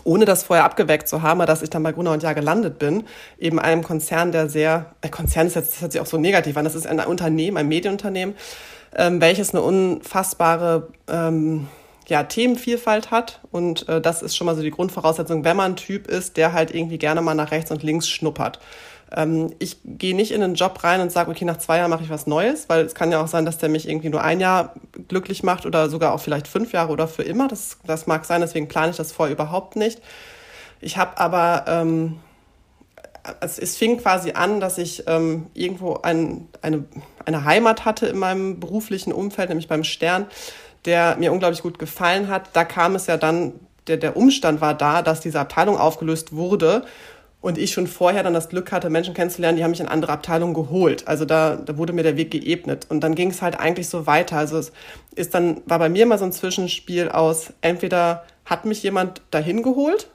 [0.04, 3.04] ohne das vorher abgeweckt zu haben, dass ich dann bei Gruner und Jahr gelandet bin,
[3.38, 6.56] eben einem Konzern, der sehr, äh, Konzern ist jetzt, das hört sich auch so negativ
[6.56, 8.34] an, das ist ein Unternehmen, ein Medienunternehmen,
[8.96, 11.68] ähm, welches eine unfassbare ähm,
[12.08, 13.40] ja, Themenvielfalt hat.
[13.50, 16.52] Und äh, das ist schon mal so die Grundvoraussetzung, wenn man ein Typ ist, der
[16.52, 18.58] halt irgendwie gerne mal nach rechts und links schnuppert.
[19.14, 22.02] Ähm, ich gehe nicht in einen Job rein und sage, okay, nach zwei Jahren mache
[22.02, 24.40] ich was Neues, weil es kann ja auch sein, dass der mich irgendwie nur ein
[24.40, 24.74] Jahr
[25.08, 27.48] glücklich macht oder sogar auch vielleicht fünf Jahre oder für immer.
[27.48, 30.00] Das, das mag sein, deswegen plane ich das vorher überhaupt nicht.
[30.80, 32.20] Ich habe aber, ähm,
[33.40, 36.84] es, es, fing quasi an, dass ich ähm, irgendwo ein, eine,
[37.24, 40.26] eine Heimat hatte in meinem beruflichen Umfeld, nämlich beim Stern,
[40.84, 42.50] der mir unglaublich gut gefallen hat.
[42.54, 43.52] Da kam es ja dann,
[43.86, 46.84] der, der Umstand war da, dass diese Abteilung aufgelöst wurde
[47.42, 50.12] Und ich schon vorher dann das Glück hatte, Menschen kennenzulernen, die haben mich in andere
[50.12, 51.08] Abteilungen geholt.
[51.08, 52.86] Also da, da wurde mir der Weg geebnet.
[52.88, 54.38] Und dann ging es halt eigentlich so weiter.
[54.38, 54.72] Also es
[55.16, 59.62] ist dann, war bei mir immer so ein Zwischenspiel aus, entweder hat mich jemand dahin
[59.62, 60.08] geholt,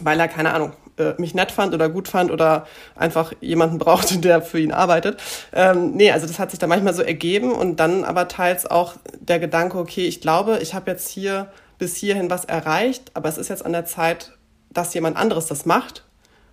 [0.00, 4.18] weil er, keine Ahnung, äh, mich nett fand oder gut fand oder einfach jemanden brauchte,
[4.18, 5.20] der für ihn arbeitet.
[5.54, 8.96] Ähm, nee, also das hat sich da manchmal so ergeben und dann aber teils auch
[9.18, 13.38] der Gedanke, okay, ich glaube, ich habe jetzt hier bis hierhin was erreicht, aber es
[13.38, 14.32] ist jetzt an der Zeit,
[14.70, 16.04] dass jemand anderes das macht.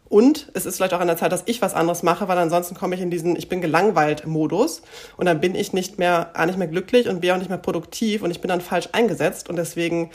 [0.08, 2.76] Und es ist vielleicht auch an der Zeit, dass ich was anderes mache, weil ansonsten
[2.76, 4.84] komme ich in diesen Ich bin gelangweilt Modus
[5.18, 7.58] und dann bin ich nicht mehr, A, nicht mehr glücklich und B, auch nicht mehr
[7.58, 10.12] produktiv und ich bin dann falsch eingesetzt und deswegen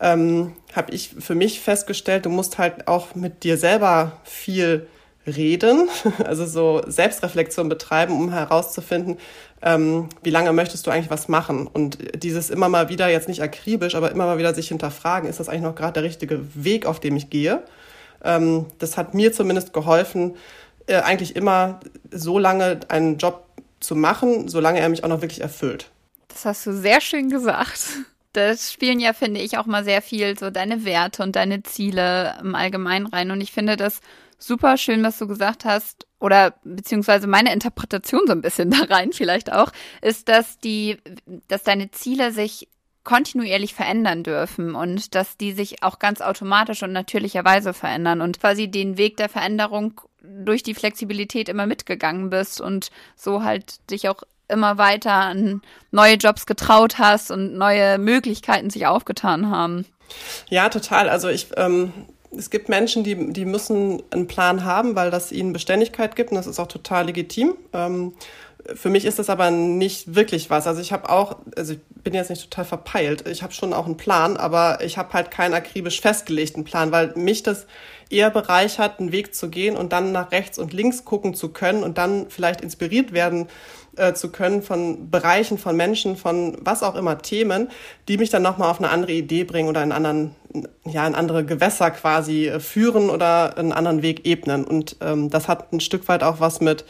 [0.00, 4.88] ähm, habe ich für mich festgestellt, du musst halt auch mit dir selber viel
[5.26, 5.88] reden,
[6.24, 9.18] also so Selbstreflexion betreiben, um herauszufinden,
[9.62, 11.66] ähm, wie lange möchtest du eigentlich was machen?
[11.66, 15.40] Und dieses immer mal wieder, jetzt nicht akribisch, aber immer mal wieder sich hinterfragen, ist
[15.40, 17.62] das eigentlich noch gerade der richtige Weg, auf dem ich gehe?
[18.22, 20.36] Ähm, das hat mir zumindest geholfen,
[20.86, 23.46] äh, eigentlich immer so lange einen Job
[23.80, 25.90] zu machen, solange er mich auch noch wirklich erfüllt.
[26.28, 27.88] Das hast du sehr schön gesagt
[28.32, 32.36] das spielen ja, finde ich, auch mal sehr viel so deine Werte und deine Ziele
[32.40, 33.30] im Allgemeinen rein.
[33.30, 34.00] Und ich finde das
[34.38, 39.12] super schön, was du gesagt hast, oder beziehungsweise meine Interpretation so ein bisschen da rein
[39.12, 40.98] vielleicht auch, ist, dass die,
[41.48, 42.68] dass deine Ziele sich
[43.08, 48.68] kontinuierlich verändern dürfen und dass die sich auch ganz automatisch und natürlicherweise verändern und quasi
[48.68, 54.24] den Weg der Veränderung durch die Flexibilität immer mitgegangen bist und so halt dich auch
[54.46, 59.86] immer weiter an neue Jobs getraut hast und neue Möglichkeiten sich aufgetan haben.
[60.50, 61.08] Ja, total.
[61.08, 61.94] Also ich, ähm,
[62.36, 66.36] es gibt Menschen, die, die müssen einen Plan haben, weil das ihnen Beständigkeit gibt und
[66.36, 67.54] das ist auch total legitim.
[67.72, 68.12] Ähm,
[68.74, 70.66] für mich ist das aber nicht wirklich was.
[70.66, 73.26] Also ich habe auch, also ich bin jetzt nicht total verpeilt.
[73.28, 77.12] Ich habe schon auch einen Plan, aber ich habe halt keinen akribisch festgelegten Plan, weil
[77.16, 77.66] mich das
[78.10, 81.82] eher bereichert, einen Weg zu gehen und dann nach rechts und links gucken zu können
[81.82, 83.48] und dann vielleicht inspiriert werden
[83.96, 87.68] äh, zu können von Bereichen, von Menschen, von was auch immer Themen,
[88.08, 90.34] die mich dann nochmal auf eine andere Idee bringen oder in anderen,
[90.86, 94.64] ja, in andere Gewässer quasi äh, führen oder einen anderen Weg ebnen.
[94.64, 96.84] Und ähm, das hat ein Stück weit auch was mit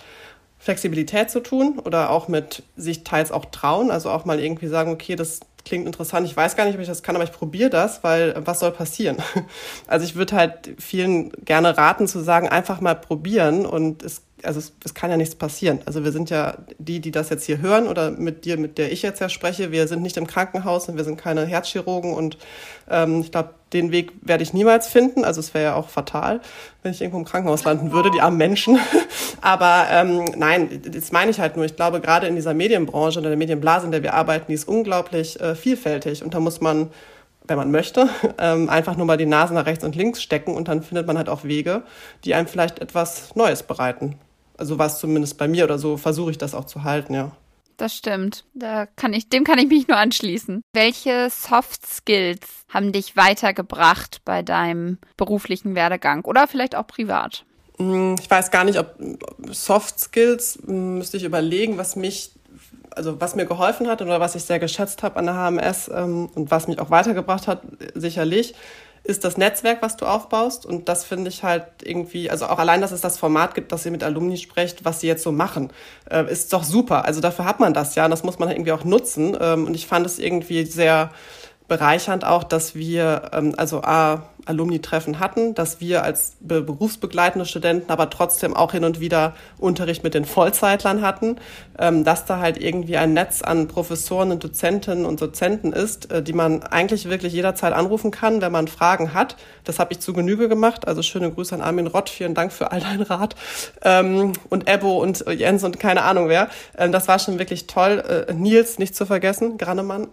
[0.68, 4.90] Flexibilität zu tun oder auch mit sich teils auch trauen, also auch mal irgendwie sagen,
[4.90, 7.70] okay, das klingt interessant, ich weiß gar nicht, ob ich das kann, aber ich probiere
[7.70, 9.16] das, weil was soll passieren?
[9.86, 14.60] Also ich würde halt vielen gerne raten zu sagen, einfach mal probieren und es also
[14.60, 15.80] es, es, kann ja nichts passieren.
[15.84, 18.92] Also wir sind ja die, die das jetzt hier hören oder mit dir, mit der
[18.92, 22.38] ich jetzt ja spreche, wir sind nicht im Krankenhaus und wir sind keine Herzchirurgen und
[22.88, 25.24] ähm, ich glaube, den Weg werde ich niemals finden.
[25.24, 26.40] Also es wäre ja auch fatal,
[26.82, 28.78] wenn ich irgendwo im Krankenhaus landen würde, die armen Menschen.
[29.40, 31.64] Aber ähm, nein, das meine ich halt nur.
[31.64, 34.68] Ich glaube, gerade in dieser Medienbranche oder der Medienblase, in der wir arbeiten, die ist
[34.68, 36.90] unglaublich äh, vielfältig und da muss man
[37.48, 40.68] wenn man möchte, ähm, einfach nur mal die Nase nach rechts und links stecken und
[40.68, 41.82] dann findet man halt auch Wege,
[42.24, 44.16] die einem vielleicht etwas Neues bereiten.
[44.58, 47.32] Also war es zumindest bei mir oder so, versuche ich das auch zu halten, ja.
[47.78, 48.44] Das stimmt.
[48.54, 50.62] Da kann ich, dem kann ich mich nur anschließen.
[50.74, 57.44] Welche Soft Skills haben dich weitergebracht bei deinem beruflichen Werdegang oder vielleicht auch privat?
[57.78, 58.96] Hm, ich weiß gar nicht, ob
[59.52, 62.32] Soft Skills hm, müsste ich überlegen, was mich
[62.90, 66.28] also was mir geholfen hat oder was ich sehr geschätzt habe an der HMS ähm,
[66.34, 67.62] und was mich auch weitergebracht hat,
[67.94, 68.54] sicherlich
[69.08, 70.66] ist das Netzwerk, was du aufbaust.
[70.66, 73.86] Und das finde ich halt irgendwie, also auch allein, dass es das Format gibt, dass
[73.86, 75.70] ihr mit Alumni sprecht, was sie jetzt so machen,
[76.10, 77.06] äh, ist doch super.
[77.06, 79.36] Also dafür hat man das ja und das muss man irgendwie auch nutzen.
[79.40, 81.10] Ähm, und ich fand es irgendwie sehr
[81.68, 88.08] bereichernd auch, dass wir, ähm, also A, Alumni-Treffen hatten, dass wir als berufsbegleitende Studenten aber
[88.08, 91.36] trotzdem auch hin und wieder Unterricht mit den Vollzeitlern hatten,
[91.78, 96.22] ähm, dass da halt irgendwie ein Netz an Professoren und Dozentinnen und Dozenten ist, äh,
[96.22, 99.36] die man eigentlich wirklich jederzeit anrufen kann, wenn man Fragen hat.
[99.64, 100.88] Das habe ich zu Genüge gemacht.
[100.88, 103.36] Also schöne Grüße an Armin Rott, vielen Dank für all deinen Rat.
[103.82, 106.48] Ähm, und Ebo und Jens und keine Ahnung wer.
[106.76, 108.26] Ähm, das war schon wirklich toll.
[108.28, 110.08] Äh, Nils nicht zu vergessen, Grannemann.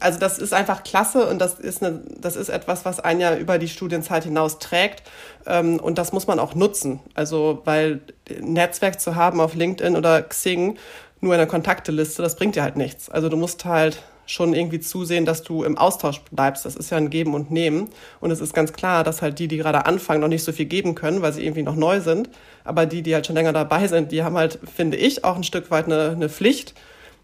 [0.00, 3.36] also das ist einfach klasse und das ist, eine, das ist etwas, was einen ja
[3.36, 5.02] über die Studienzeit hinaus trägt.
[5.46, 7.00] Ähm, und das muss man auch nutzen.
[7.14, 8.00] Also, weil
[8.40, 10.76] Netzwerk zu haben auf LinkedIn oder Xing,
[11.20, 13.08] nur in der Kontakteliste, das bringt dir halt nichts.
[13.08, 16.64] Also du musst halt schon irgendwie zusehen, dass du im Austausch bleibst.
[16.64, 17.88] Das ist ja ein Geben und Nehmen.
[18.20, 20.66] Und es ist ganz klar, dass halt die, die gerade anfangen, noch nicht so viel
[20.66, 22.28] geben können, weil sie irgendwie noch neu sind.
[22.64, 25.44] Aber die, die halt schon länger dabei sind, die haben halt, finde ich, auch ein
[25.44, 26.74] Stück weit eine, eine Pflicht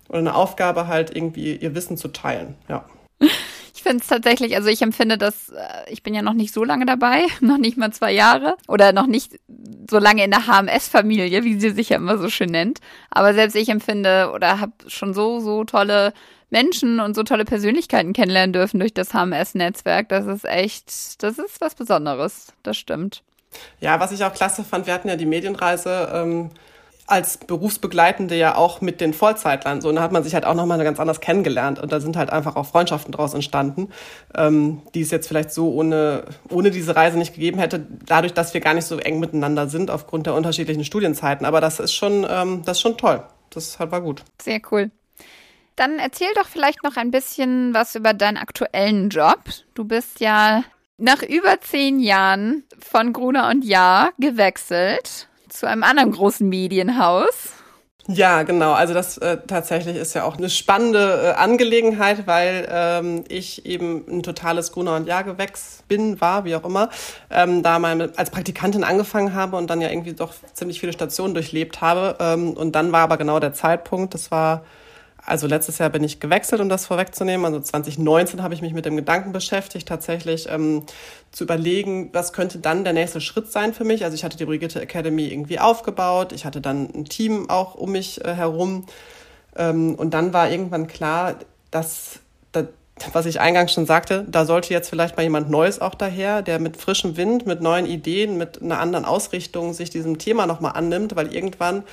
[0.08, 2.54] oder eine Aufgabe, halt irgendwie ihr Wissen zu teilen.
[2.68, 2.84] Ja.
[3.82, 6.62] Ich finde es tatsächlich, also ich empfinde das, äh, ich bin ja noch nicht so
[6.62, 9.40] lange dabei, noch nicht mal zwei Jahre oder noch nicht
[9.90, 12.78] so lange in der HMS-Familie, wie sie sich ja immer so schön nennt.
[13.10, 16.12] Aber selbst ich empfinde oder habe schon so, so tolle
[16.48, 20.08] Menschen und so tolle Persönlichkeiten kennenlernen dürfen durch das HMS-Netzwerk.
[20.08, 22.52] Das ist echt, das ist was Besonderes.
[22.62, 23.24] Das stimmt.
[23.80, 26.50] Ja, was ich auch klasse fand, wir hatten ja die Medienreise ähm,
[27.06, 29.80] als Berufsbegleitende ja auch mit den Vollzeitlern.
[29.80, 31.78] So, und da hat man sich halt auch nochmal ganz anders kennengelernt.
[31.78, 33.88] Und da sind halt einfach auch Freundschaften draus entstanden,
[34.36, 38.54] ähm, die es jetzt vielleicht so ohne, ohne diese Reise nicht gegeben hätte, dadurch, dass
[38.54, 41.44] wir gar nicht so eng miteinander sind aufgrund der unterschiedlichen Studienzeiten.
[41.44, 43.22] Aber das ist schon, ähm, das ist schon toll.
[43.50, 44.22] Das war gut.
[44.40, 44.90] Sehr cool.
[45.76, 49.40] Dann erzähl doch vielleicht noch ein bisschen was über deinen aktuellen Job.
[49.74, 50.64] Du bist ja
[50.98, 57.52] nach über zehn Jahren von Gruner und Jahr gewechselt zu einem anderen großen Medienhaus.
[58.08, 58.72] Ja, genau.
[58.72, 64.04] Also das äh, tatsächlich ist ja auch eine spannende äh, Angelegenheit, weil ähm, ich eben
[64.08, 66.88] ein totales Gruner und Jahr Gewächs bin, war, wie auch immer,
[67.30, 70.92] ähm, da mal mit, als Praktikantin angefangen habe und dann ja irgendwie doch ziemlich viele
[70.92, 72.16] Stationen durchlebt habe.
[72.18, 74.64] Ähm, und dann war aber genau der Zeitpunkt, das war
[75.24, 77.46] also letztes Jahr bin ich gewechselt, um das vorwegzunehmen.
[77.46, 80.82] Also 2019 habe ich mich mit dem Gedanken beschäftigt, tatsächlich ähm,
[81.30, 84.04] zu überlegen, was könnte dann der nächste Schritt sein für mich.
[84.04, 86.32] Also ich hatte die Brigitte Academy irgendwie aufgebaut.
[86.32, 88.86] Ich hatte dann ein Team auch um mich äh, herum.
[89.56, 91.36] Ähm, und dann war irgendwann klar,
[91.70, 92.21] dass, dass
[93.12, 96.58] was ich eingangs schon sagte, da sollte jetzt vielleicht mal jemand Neues auch daher, der
[96.58, 101.16] mit frischem Wind, mit neuen Ideen, mit einer anderen Ausrichtung sich diesem Thema nochmal annimmt,
[101.16, 101.84] weil irgendwann,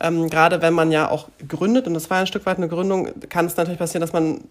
[0.00, 3.08] ähm, gerade wenn man ja auch gründet, und das war ein Stück weit eine Gründung,
[3.28, 4.44] kann es natürlich passieren, dass man,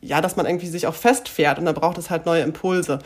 [0.00, 2.98] ja, dass man irgendwie sich auch festfährt und da braucht es halt neue Impulse.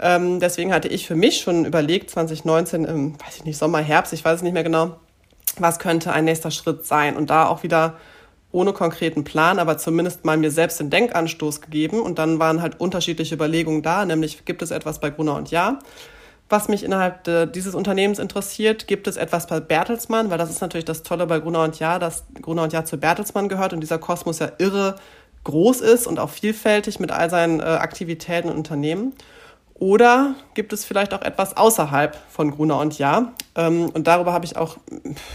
[0.00, 4.12] Ähm, deswegen hatte ich für mich schon überlegt, 2019, im, weiß ich nicht, Sommer, Herbst,
[4.12, 4.96] ich weiß es nicht mehr genau,
[5.58, 7.96] was könnte ein nächster Schritt sein und da auch wieder
[8.50, 12.00] ohne konkreten Plan, aber zumindest mal mir selbst den Denkanstoß gegeben.
[12.00, 15.78] Und dann waren halt unterschiedliche Überlegungen da, nämlich gibt es etwas bei Gruner und Ja,
[16.48, 18.86] was mich innerhalb de, dieses Unternehmens interessiert.
[18.86, 21.98] Gibt es etwas bei Bertelsmann, weil das ist natürlich das Tolle bei Gruner und Ja,
[21.98, 24.96] dass Gruner und Ja zu Bertelsmann gehört und dieser Kosmos ja irre
[25.44, 29.12] groß ist und auch vielfältig mit all seinen äh, Aktivitäten und Unternehmen.
[29.78, 33.32] Oder gibt es vielleicht auch etwas außerhalb von Gruner und Ja?
[33.54, 34.76] Ähm, und darüber habe ich auch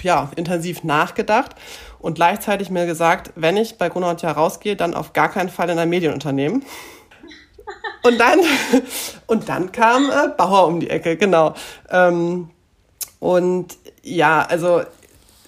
[0.02, 1.56] ja, intensiv nachgedacht
[2.00, 5.50] und gleichzeitig mir gesagt, wenn ich bei Gruner und Jahr rausgehe, dann auf gar keinen
[5.50, 6.64] Fall in ein Medienunternehmen.
[8.06, 8.40] Und dann,
[9.28, 11.54] und dann kam äh, Bauer um die Ecke, genau.
[11.90, 12.50] Ähm,
[13.22, 14.82] und ja, also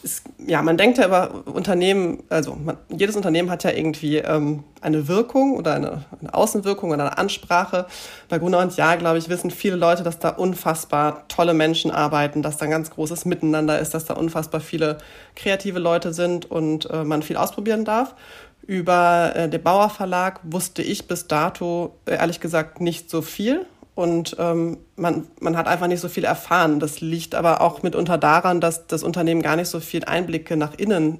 [0.06, 4.63] es, ja, man denkt ja über Unternehmen, also man, jedes Unternehmen hat ja irgendwie ähm,
[4.82, 7.88] eine Wirkung oder eine, eine, Außenwirkung oder eine Ansprache.
[8.30, 12.44] Bei Gruner und Ja, glaube ich, wissen viele Leute, dass da unfassbar tolle Menschen arbeiten,
[12.44, 15.00] dass da ein ganz großes Miteinander ist, dass da unfassbar viele
[15.36, 18.13] kreative Leute sind und äh, man viel ausprobieren darf.
[18.62, 23.65] Über äh, den Bauer Verlag wusste ich bis dato äh, ehrlich gesagt nicht so viel
[23.95, 26.81] und ähm, man, man hat einfach nicht so viel erfahren.
[26.81, 30.73] Das liegt aber auch mitunter daran, dass das Unternehmen gar nicht so viel Einblicke nach
[30.75, 31.19] innen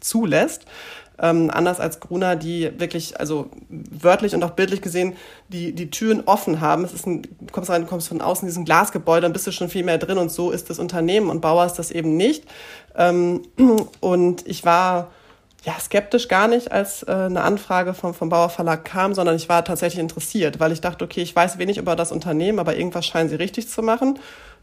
[0.00, 0.66] zulässt.
[1.18, 5.14] Ähm, anders als Gruner, die wirklich, also wörtlich und auch bildlich gesehen,
[5.48, 6.84] die, die Türen offen haben.
[6.84, 9.46] Es ist ein, du kommst rein, du kommst von außen in diesem Glasgebäude, dann bist
[9.46, 12.16] du schon viel mehr drin und so ist das Unternehmen und Bauer ist das eben
[12.16, 12.44] nicht.
[12.96, 13.42] Ähm,
[14.00, 15.12] und ich war
[15.64, 19.48] ja, skeptisch gar nicht, als äh, eine Anfrage vom, vom Bauer Verlag kam, sondern ich
[19.48, 23.06] war tatsächlich interessiert, weil ich dachte, okay, ich weiß wenig über das Unternehmen, aber irgendwas
[23.06, 24.18] scheinen sie richtig zu machen.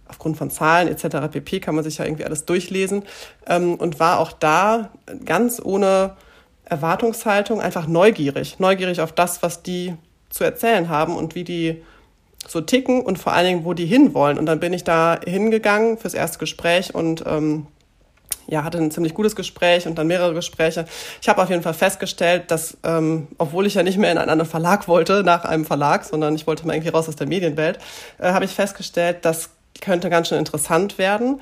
[0.07, 1.31] Aufgrund von Zahlen etc.
[1.31, 1.59] pp.
[1.59, 3.03] kann man sich ja irgendwie alles durchlesen.
[3.47, 4.91] Ähm, und war auch da
[5.25, 6.17] ganz ohne
[6.65, 8.59] Erwartungshaltung einfach neugierig.
[8.59, 9.95] Neugierig auf das, was die
[10.29, 11.81] zu erzählen haben und wie die
[12.47, 14.37] so ticken und vor allen Dingen, wo die hinwollen.
[14.37, 17.67] Und dann bin ich da hingegangen fürs erste Gespräch und ähm,
[18.47, 20.85] ja, hatte ein ziemlich gutes Gespräch und dann mehrere Gespräche.
[21.21, 24.29] Ich habe auf jeden Fall festgestellt, dass, ähm, obwohl ich ja nicht mehr in einen
[24.29, 27.79] anderen Verlag wollte, nach einem Verlag, sondern ich wollte mal irgendwie raus aus der Medienwelt,
[28.19, 29.49] äh, habe ich festgestellt, das
[29.79, 31.39] könnte ganz schön interessant werden.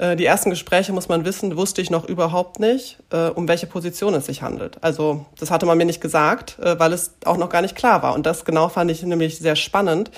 [0.00, 3.66] Äh, die ersten Gespräche, muss man wissen, wusste ich noch überhaupt nicht, äh, um welche
[3.66, 4.82] Position es sich handelt.
[4.82, 8.02] Also das hatte man mir nicht gesagt, äh, weil es auch noch gar nicht klar
[8.02, 8.14] war.
[8.14, 10.10] Und das genau fand ich nämlich sehr spannend,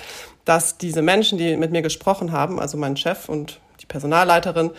[0.45, 4.71] dass diese Menschen, die mit mir gesprochen haben, also mein Chef und die Personalleiterin,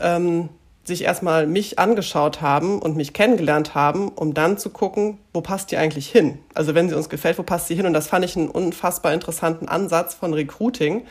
[0.00, 0.48] ähm,
[0.88, 5.70] sich erstmal mich angeschaut haben und mich kennengelernt haben, um dann zu gucken, wo passt
[5.70, 6.38] die eigentlich hin?
[6.54, 7.86] Also wenn sie uns gefällt, wo passt sie hin?
[7.86, 11.06] Und das fand ich einen unfassbar interessanten Ansatz von Recruiting,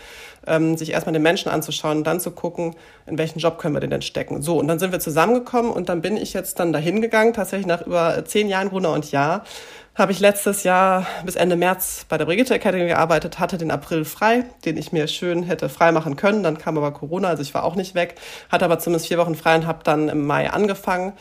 [0.46, 3.80] ähm, sich erstmal den Menschen anzuschauen und dann zu gucken, in welchen Job können wir
[3.80, 4.42] den denn stecken.
[4.42, 7.68] So, und dann sind wir zusammengekommen und dann bin ich jetzt dann dahin gegangen, tatsächlich
[7.68, 9.46] nach über zehn Jahren Gruner und Jahr,
[9.98, 14.06] habe ich letztes Jahr bis Ende März bei der Brigitte Academy gearbeitet, hatte den April
[14.06, 16.44] frei, den ich mir schön hätte frei machen können.
[16.44, 18.16] Dann kam aber Corona, also ich war auch nicht weg,
[18.50, 21.14] hatte aber zumindest vier Wochen frei und habe dann im Mai angefangen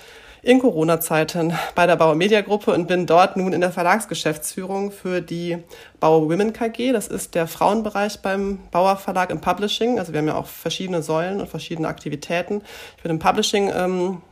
[0.43, 5.21] in Corona-Zeiten bei der Bauer Media Gruppe und bin dort nun in der Verlagsgeschäftsführung für
[5.23, 5.59] die
[5.99, 6.93] Bauer Women KG.
[6.93, 9.99] Das ist der Frauenbereich beim Bauer Verlag im Publishing.
[9.99, 12.63] Also wir haben ja auch verschiedene Säulen und verschiedene Aktivitäten.
[12.97, 14.23] Ich bin im Publishing ähm,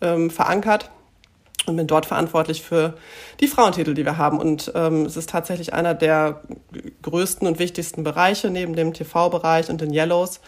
[0.00, 0.90] ähm, verankert
[1.70, 2.94] und bin dort verantwortlich für
[3.40, 4.38] die Frauentitel, die wir haben.
[4.38, 6.42] Und ähm, es ist tatsächlich einer der
[7.02, 10.40] größten und wichtigsten Bereiche neben dem TV-Bereich und den Yellows.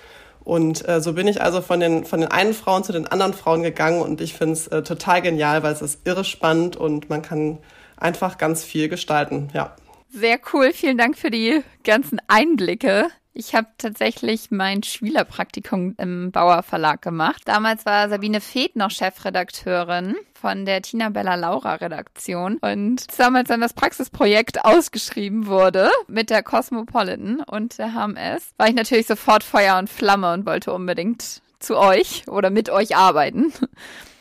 [0.45, 3.33] Und äh, so bin ich also von den, von den einen Frauen zu den anderen
[3.33, 7.09] Frauen gegangen und ich finde es äh, total genial, weil es ist irre spannend und
[7.09, 7.59] man kann
[7.97, 9.77] einfach ganz viel gestalten, ja.
[10.11, 13.07] Sehr cool, vielen Dank für die ganzen Einblicke.
[13.35, 17.41] Ich habe tatsächlich mein Schülerpraktikum im Bauer Verlag gemacht.
[17.47, 23.63] Damals war Sabine Feeth noch Chefredakteurin von der Tina Bella Laura Redaktion und damals dann
[23.63, 29.79] das Praxisprojekt ausgeschrieben wurde mit der Cosmopolitan und der HMS, war ich natürlich sofort Feuer
[29.79, 33.53] und Flamme und wollte unbedingt zu euch oder mit euch arbeiten.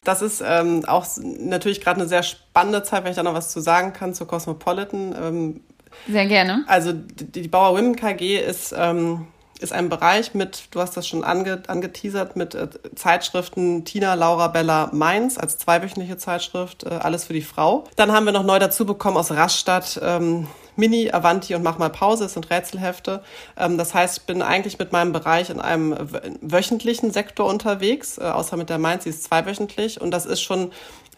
[0.03, 3.51] Das ist ähm, auch natürlich gerade eine sehr spannende Zeit, wenn ich da noch was
[3.51, 5.15] zu sagen kann zur Cosmopolitan.
[5.15, 5.61] Ähm,
[6.07, 6.63] sehr gerne.
[6.67, 9.27] Also die, die Bauer Women KG ist, ähm,
[9.59, 14.47] ist ein Bereich mit, du hast das schon ange, angeteasert, mit äh, Zeitschriften Tina, Laura,
[14.47, 17.85] Bella, Mainz als zweiwöchentliche Zeitschrift, äh, alles für die Frau.
[17.95, 21.89] Dann haben wir noch neu dazu bekommen aus Rastatt ähm, Mini, Avanti und Mach mal
[21.89, 23.21] Pause, es sind Rätselhefte.
[23.57, 25.95] Ähm, das heißt, ich bin eigentlich mit meinem Bereich in einem
[26.41, 30.01] wöchentlichen Sektor unterwegs, äh, außer mit der Mainz, die ist zweiwöchentlich.
[30.01, 30.71] Und das ist schon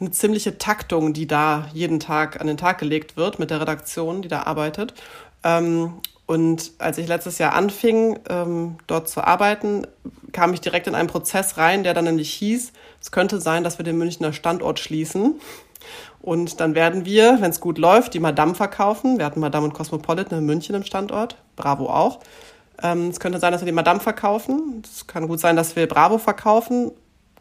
[0.04, 4.22] eine ziemliche Taktung, die da jeden Tag an den Tag gelegt wird mit der Redaktion,
[4.22, 4.94] die da arbeitet.
[5.44, 5.94] Ähm,
[6.26, 9.86] und als ich letztes Jahr anfing, ähm, dort zu arbeiten,
[10.32, 13.78] kam ich direkt in einen Prozess rein, der dann nämlich hieß, es könnte sein, dass
[13.78, 15.40] wir den Münchner Standort schließen.
[16.22, 19.18] Und dann werden wir, wenn es gut läuft, die Madame verkaufen.
[19.18, 22.20] Wir hatten Madame und Cosmopolitan in München im Standort, Bravo auch.
[22.82, 24.82] Ähm, es könnte sein, dass wir die Madame verkaufen.
[24.86, 26.92] Es kann gut sein, dass wir Bravo verkaufen.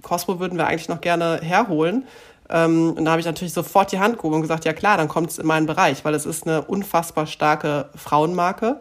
[0.03, 2.05] Cosmo würden wir eigentlich noch gerne herholen.
[2.53, 5.09] Ähm, und da habe ich natürlich sofort die Hand gehoben und gesagt, ja klar, dann
[5.09, 8.79] kommt es in meinen Bereich, weil es ist eine unfassbar starke Frauenmarke,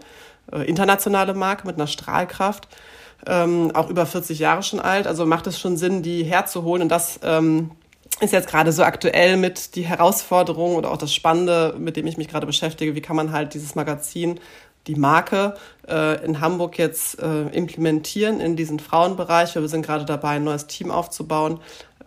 [0.51, 2.67] äh, internationale Marke mit einer Strahlkraft,
[3.26, 5.07] ähm, auch über 40 Jahre schon alt.
[5.07, 6.84] Also macht es schon Sinn, die herzuholen.
[6.84, 7.72] Und das ähm,
[8.19, 12.17] ist jetzt gerade so aktuell mit die Herausforderung oder auch das Spannende, mit dem ich
[12.17, 12.93] mich gerade beschäftige.
[12.93, 14.39] Wie kann man halt dieses Magazin
[14.88, 15.53] die Marke
[15.88, 19.53] äh, in Hamburg jetzt äh, implementieren in diesen Frauenbereich.
[19.53, 21.59] Wir sind gerade dabei, ein neues Team aufzubauen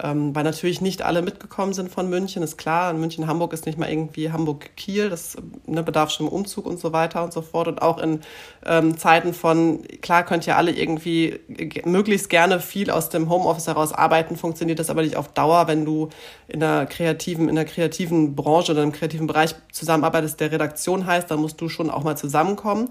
[0.02, 2.90] ähm, weil natürlich nicht alle mitgekommen sind von München, ist klar.
[2.90, 5.10] In München, Hamburg ist nicht mal irgendwie Hamburg-Kiel.
[5.10, 5.36] Das
[5.66, 7.68] ne, bedarf schon Umzug und so weiter und so fort.
[7.68, 8.20] Und auch in
[8.66, 11.40] ähm, Zeiten von, klar könnt ihr alle irgendwie
[11.84, 15.84] möglichst gerne viel aus dem Homeoffice heraus arbeiten, funktioniert das aber nicht auf Dauer, wenn
[15.84, 16.08] du
[16.48, 21.30] in einer kreativen, in einer kreativen Branche oder im kreativen Bereich zusammenarbeitest, der Redaktion heißt,
[21.30, 22.90] dann musst du schon auch mal zusammenkommen.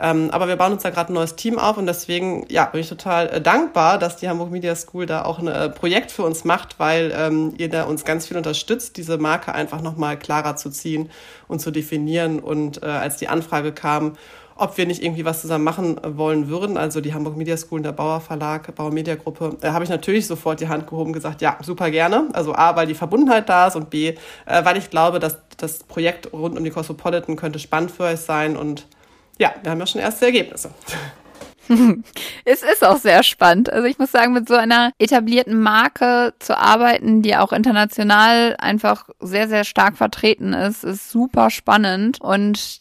[0.00, 2.80] Ähm, aber wir bauen uns da gerade ein neues Team auf und deswegen ja, bin
[2.80, 6.22] ich total äh, dankbar, dass die Hamburg Media School da auch ein äh, Projekt für
[6.22, 10.56] uns macht, weil ähm, ihr da uns ganz viel unterstützt, diese Marke einfach nochmal klarer
[10.56, 11.10] zu ziehen
[11.48, 12.38] und zu definieren.
[12.38, 14.16] Und äh, als die Anfrage kam,
[14.58, 17.84] ob wir nicht irgendwie was zusammen machen wollen würden, also die Hamburg Media School und
[17.84, 21.12] der Bauer Verlag, Bauer Media Gruppe, äh, habe ich natürlich sofort die Hand gehoben und
[21.14, 22.28] gesagt, ja, super gerne.
[22.32, 24.14] Also A, weil die Verbundenheit da ist und B,
[24.46, 28.20] äh, weil ich glaube, dass das Projekt rund um die Cosmopolitan könnte spannend für euch
[28.20, 28.86] sein und
[29.38, 30.70] ja, wir haben ja schon erste Ergebnisse.
[32.44, 33.70] es ist auch sehr spannend.
[33.70, 39.08] Also ich muss sagen, mit so einer etablierten Marke zu arbeiten, die auch international einfach
[39.20, 42.20] sehr, sehr stark vertreten ist, ist super spannend.
[42.20, 42.80] Und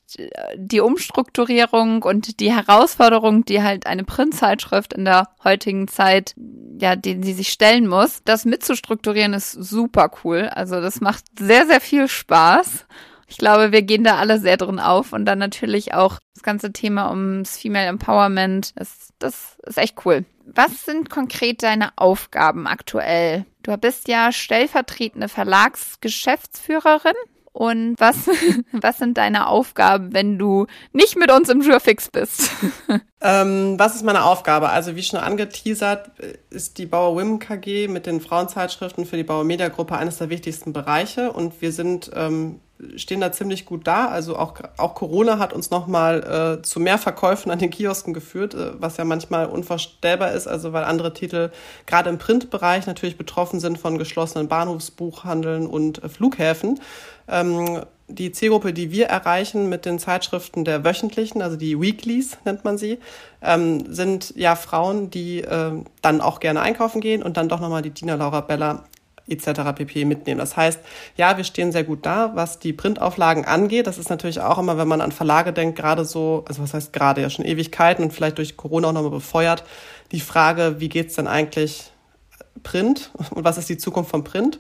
[0.56, 6.34] die Umstrukturierung und die Herausforderung, die halt eine Printzeitschrift in der heutigen Zeit,
[6.80, 10.50] ja, die, die sich stellen muss, das mitzustrukturieren ist super cool.
[10.54, 12.86] Also das macht sehr, sehr viel Spaß.
[13.28, 16.72] Ich glaube, wir gehen da alle sehr drin auf und dann natürlich auch das ganze
[16.72, 18.72] Thema ums Female Empowerment.
[18.78, 20.26] Das, das ist echt cool.
[20.46, 23.46] Was sind konkret deine Aufgaben aktuell?
[23.64, 27.16] Du bist ja stellvertretende Verlagsgeschäftsführerin.
[27.52, 28.30] Und was,
[28.72, 32.50] was sind deine Aufgaben, wenn du nicht mit uns im Jurfix bist?
[33.20, 34.70] Ähm, was ist meine Aufgabe?
[34.70, 36.12] Also wie schon angeteasert,
[36.52, 40.30] ist die Bauer Women KG mit den Frauenzeitschriften für die Bauer Media Gruppe eines der
[40.30, 42.60] wichtigsten Bereiche und wir sind ähm,
[42.96, 44.08] stehen da ziemlich gut da.
[44.08, 48.54] Also auch, auch Corona hat uns nochmal äh, zu mehr Verkäufen an den Kiosken geführt,
[48.54, 51.52] äh, was ja manchmal unvorstellbar ist, also weil andere Titel
[51.86, 56.80] gerade im Printbereich natürlich betroffen sind von geschlossenen Bahnhofsbuchhandeln und äh, Flughäfen.
[57.28, 62.64] Ähm, die Zielgruppe, die wir erreichen mit den Zeitschriften der wöchentlichen, also die Weeklies nennt
[62.64, 63.00] man sie,
[63.42, 65.72] ähm, sind ja Frauen, die äh,
[66.02, 68.86] dann auch gerne einkaufen gehen und dann doch nochmal die Dina Laura Bella
[69.30, 69.74] etc.
[69.76, 70.06] pp.
[70.06, 70.40] mitnehmen.
[70.40, 70.80] Das heißt,
[71.16, 73.88] ja, wir stehen sehr gut da, was die Printauflagen angeht.
[73.88, 76.94] Das ist natürlich auch immer, wenn man an Verlage denkt, gerade so, also was heißt
[76.94, 79.64] gerade ja schon Ewigkeiten und vielleicht durch Corona auch nochmal befeuert,
[80.12, 81.92] die Frage, wie geht's denn eigentlich
[82.64, 84.60] Print und was ist die Zukunft von Print?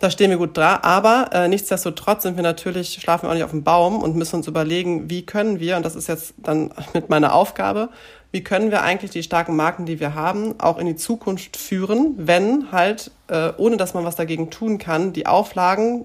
[0.00, 3.42] Da stehen wir gut da, aber äh, nichtsdestotrotz sind wir natürlich, schlafen wir auch nicht
[3.42, 6.70] auf dem Baum und müssen uns überlegen, wie können wir, und das ist jetzt dann
[6.94, 7.88] mit meiner Aufgabe,
[8.30, 12.14] wie können wir eigentlich die starken Marken, die wir haben, auch in die Zukunft führen,
[12.18, 16.04] wenn halt, äh, ohne dass man was dagegen tun kann, die Auflagen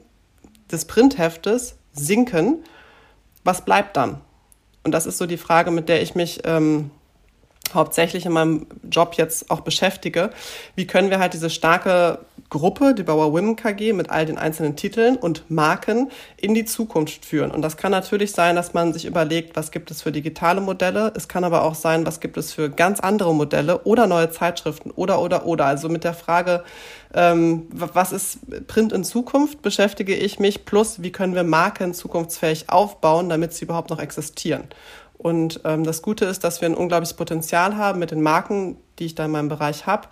[0.71, 2.63] des Printheftes sinken.
[3.43, 4.21] Was bleibt dann?
[4.83, 6.91] Und das ist so die Frage, mit der ich mich ähm,
[7.73, 10.29] hauptsächlich in meinem Job jetzt auch beschäftige.
[10.75, 12.19] Wie können wir halt diese starke
[12.53, 17.25] Gruppe, die Bauer Women KG, mit all den einzelnen Titeln und Marken in die Zukunft
[17.25, 17.49] führen?
[17.49, 21.11] Und das kann natürlich sein, dass man sich überlegt, was gibt es für digitale Modelle.
[21.15, 24.91] Es kann aber auch sein, was gibt es für ganz andere Modelle oder neue Zeitschriften
[24.91, 25.65] oder, oder, oder.
[25.65, 26.63] Also mit der Frage,
[27.15, 30.63] ähm, was ist Print in Zukunft, beschäftige ich mich.
[30.63, 34.65] Plus, wie können wir Marken zukunftsfähig aufbauen, damit sie überhaupt noch existieren?
[35.17, 39.05] Und ähm, das Gute ist, dass wir ein unglaubliches Potenzial haben mit den Marken, die
[39.05, 40.07] ich da in meinem Bereich habe.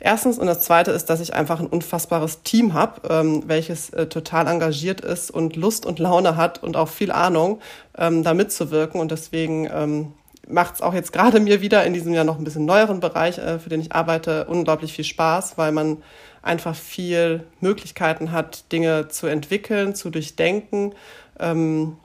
[0.00, 4.06] Erstens und das Zweite ist, dass ich einfach ein unfassbares Team habe, ähm, welches äh,
[4.06, 7.60] total engagiert ist und Lust und Laune hat und auch viel Ahnung,
[7.96, 9.00] ähm, da mitzuwirken.
[9.00, 10.12] Und deswegen ähm,
[10.46, 13.38] macht es auch jetzt gerade mir wieder in diesem Jahr noch ein bisschen neueren Bereich,
[13.38, 15.98] äh, für den ich arbeite, unglaublich viel Spaß, weil man
[16.42, 20.94] einfach viel Möglichkeiten hat, Dinge zu entwickeln, zu durchdenken.
[21.40, 21.96] Ähm,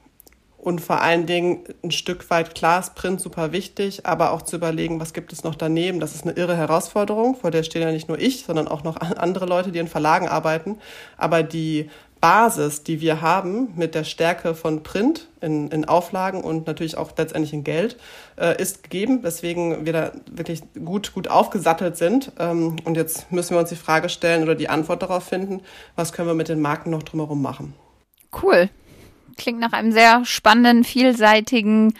[0.63, 4.55] und vor allen Dingen ein Stück weit klar ist Print super wichtig, aber auch zu
[4.55, 5.99] überlegen, was gibt es noch daneben.
[5.99, 8.95] Das ist eine irre Herausforderung, vor der stehen ja nicht nur ich, sondern auch noch
[8.95, 10.77] andere Leute, die in Verlagen arbeiten.
[11.17, 11.89] Aber die
[12.21, 17.11] Basis, die wir haben mit der Stärke von Print in, in Auflagen und natürlich auch
[17.17, 17.97] letztendlich in Geld,
[18.37, 22.31] äh, ist gegeben, weswegen wir da wirklich gut, gut aufgesattelt sind.
[22.39, 25.59] Ähm, und jetzt müssen wir uns die Frage stellen oder die Antwort darauf finden,
[25.97, 27.73] was können wir mit den Marken noch drumherum machen.
[28.41, 28.69] Cool.
[29.37, 31.93] Klingt nach einem sehr spannenden, vielseitigen,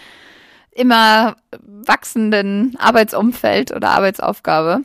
[0.72, 4.84] immer wachsenden Arbeitsumfeld oder Arbeitsaufgabe.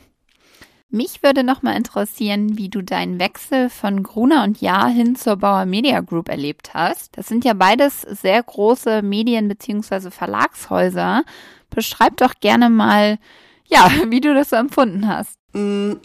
[0.91, 5.35] Mich würde noch mal interessieren, wie du deinen Wechsel von Gruner und Jahr hin zur
[5.35, 7.15] Bauer Media Group erlebt hast.
[7.15, 10.09] Das sind ja beides sehr große Medien- bzw.
[10.09, 11.23] Verlagshäuser.
[11.69, 13.19] Beschreib doch gerne mal,
[13.67, 15.37] ja, wie du das so empfunden hast.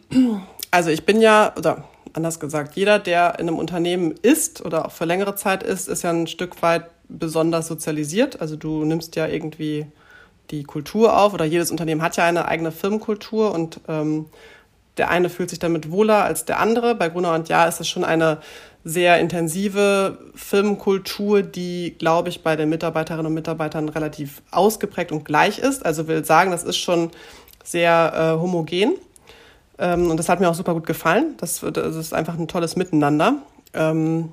[0.71, 1.85] Also ich bin ja, oder
[2.15, 6.03] anders gesagt, jeder, der in einem Unternehmen ist oder auch für längere Zeit ist, ist
[6.03, 8.41] ja ein Stück weit besonders sozialisiert.
[8.41, 9.87] Also du nimmst ja irgendwie
[10.51, 14.27] die Kultur auf oder jedes Unternehmen hat ja eine eigene Firmenkultur und ähm,
[14.97, 16.95] der eine fühlt sich damit wohler als der andere.
[16.95, 18.39] Bei Gruner und Jahr ist es schon eine
[18.85, 25.59] sehr intensive Firmenkultur, die, glaube ich, bei den Mitarbeiterinnen und Mitarbeitern relativ ausgeprägt und gleich
[25.59, 25.85] ist.
[25.85, 27.11] Also will sagen, das ist schon
[27.65, 28.93] sehr äh, homogen.
[29.79, 31.35] Ähm, und das hat mir auch super gut gefallen.
[31.39, 33.37] Das, das ist einfach ein tolles Miteinander.
[33.73, 34.31] Ähm,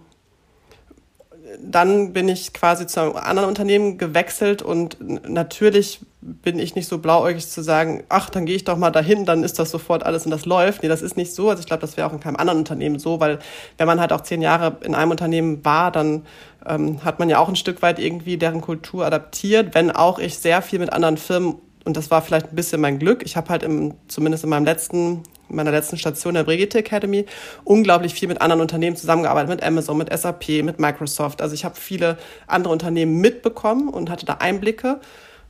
[1.59, 4.97] dann bin ich quasi zu einem anderen Unternehmen gewechselt und
[5.29, 9.25] natürlich bin ich nicht so blauäugig zu sagen, ach, dann gehe ich doch mal dahin,
[9.25, 10.83] dann ist das sofort alles und das läuft.
[10.83, 11.49] Nee, das ist nicht so.
[11.49, 13.39] Also ich glaube, das wäre auch in keinem anderen Unternehmen so, weil
[13.77, 16.25] wenn man halt auch zehn Jahre in einem Unternehmen war, dann
[16.65, 20.37] ähm, hat man ja auch ein Stück weit irgendwie deren Kultur adaptiert, wenn auch ich
[20.37, 23.23] sehr viel mit anderen Firmen und das war vielleicht ein bisschen mein Glück.
[23.23, 27.25] Ich habe halt im, zumindest in meinem letzten, meiner letzten Station der Brigitte Academy
[27.63, 31.41] unglaublich viel mit anderen Unternehmen zusammengearbeitet, mit Amazon, mit SAP, mit Microsoft.
[31.41, 34.99] Also ich habe viele andere Unternehmen mitbekommen und hatte da Einblicke,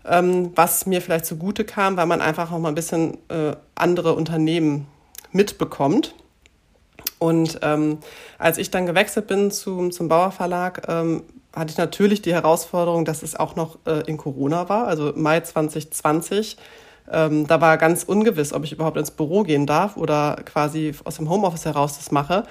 [0.05, 4.13] ähm, was mir vielleicht zugute kam, weil man einfach noch mal ein bisschen äh, andere
[4.13, 4.88] Unternehmen
[5.34, 6.15] mitbekommt.
[7.19, 7.99] Und ähm,
[8.39, 11.23] als ich dann gewechselt bin zum, zum Bauer Verlag, ähm,
[11.54, 15.41] hatte ich natürlich die Herausforderung, dass es auch noch äh, in Corona war, also Mai
[15.41, 16.58] 2020.
[17.12, 21.18] Ähm, da war ganz ungewiss, ob ich überhaupt ins Büro gehen darf oder quasi aus
[21.18, 22.43] dem Homeoffice heraus das mache.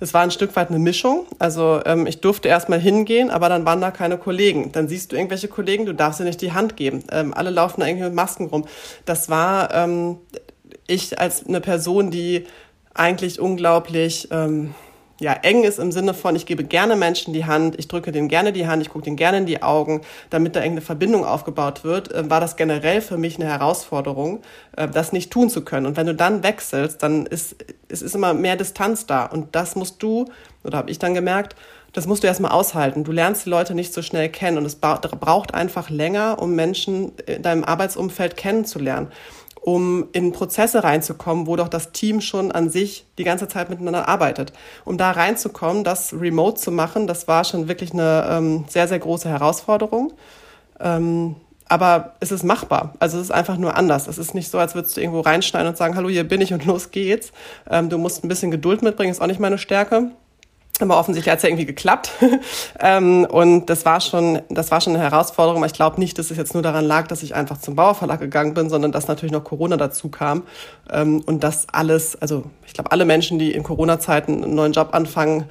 [0.00, 1.26] Es war ein Stück weit eine Mischung.
[1.38, 4.72] Also ähm, ich durfte erstmal hingehen, aber dann waren da keine Kollegen.
[4.72, 7.04] Dann siehst du irgendwelche Kollegen, du darfst sie nicht die Hand geben.
[7.10, 8.64] Ähm, alle laufen da irgendwie mit Masken rum.
[9.04, 10.18] Das war ähm,
[10.86, 12.46] ich als eine Person, die
[12.94, 14.74] eigentlich unglaublich ähm,
[15.18, 18.28] ja, eng ist im Sinne von, ich gebe gerne Menschen die Hand, ich drücke denen
[18.28, 21.84] gerne die Hand, ich gucke denen gerne in die Augen, damit da irgendeine Verbindung aufgebaut
[21.84, 24.42] wird, äh, war das generell für mich eine Herausforderung,
[24.76, 25.86] äh, das nicht tun zu können.
[25.86, 27.56] Und wenn du dann wechselst, dann ist
[27.88, 29.24] es ist immer mehr Distanz da.
[29.24, 30.26] Und das musst du,
[30.64, 31.56] oder habe ich dann gemerkt,
[31.92, 33.04] das musst du erstmal aushalten.
[33.04, 37.12] Du lernst die Leute nicht so schnell kennen und es braucht einfach länger, um Menschen
[37.26, 39.08] in deinem Arbeitsumfeld kennenzulernen
[39.66, 44.06] um in Prozesse reinzukommen, wo doch das Team schon an sich die ganze Zeit miteinander
[44.06, 44.52] arbeitet.
[44.84, 49.00] Um da reinzukommen, das remote zu machen, das war schon wirklich eine ähm, sehr, sehr
[49.00, 50.12] große Herausforderung.
[50.78, 51.34] Ähm,
[51.68, 52.94] aber es ist machbar.
[53.00, 54.06] Also es ist einfach nur anders.
[54.06, 56.52] Es ist nicht so, als würdest du irgendwo reinschneiden und sagen, hallo, hier bin ich
[56.52, 57.32] und los geht's.
[57.68, 60.12] Ähm, du musst ein bisschen Geduld mitbringen, ist auch nicht meine Stärke.
[60.80, 62.10] Aber offensichtlich hat es ja irgendwie geklappt.
[62.80, 65.58] ähm, und das war schon, das war schon eine Herausforderung.
[65.58, 68.20] Aber ich glaube nicht, dass es jetzt nur daran lag, dass ich einfach zum Bauerverlag
[68.20, 70.42] gegangen bin, sondern dass natürlich noch Corona dazu kam.
[70.90, 74.90] Ähm, und das alles, also ich glaube, alle Menschen, die in Corona-Zeiten einen neuen Job
[74.92, 75.46] anfangen,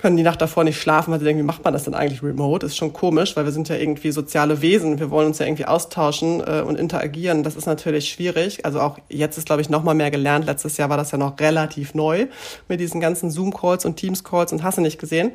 [0.00, 2.22] können die Nacht davor nicht schlafen, weil sie denken, wie macht man das denn eigentlich
[2.22, 2.64] remote?
[2.64, 4.98] Ist schon komisch, weil wir sind ja irgendwie soziale Wesen.
[4.98, 7.42] Wir wollen uns ja irgendwie austauschen äh, und interagieren.
[7.42, 8.64] Das ist natürlich schwierig.
[8.64, 10.46] Also auch jetzt ist, glaube ich, noch mal mehr gelernt.
[10.46, 12.28] Letztes Jahr war das ja noch relativ neu
[12.68, 15.32] mit diesen ganzen Zoom-Calls und Teams-Calls und hast du nicht gesehen.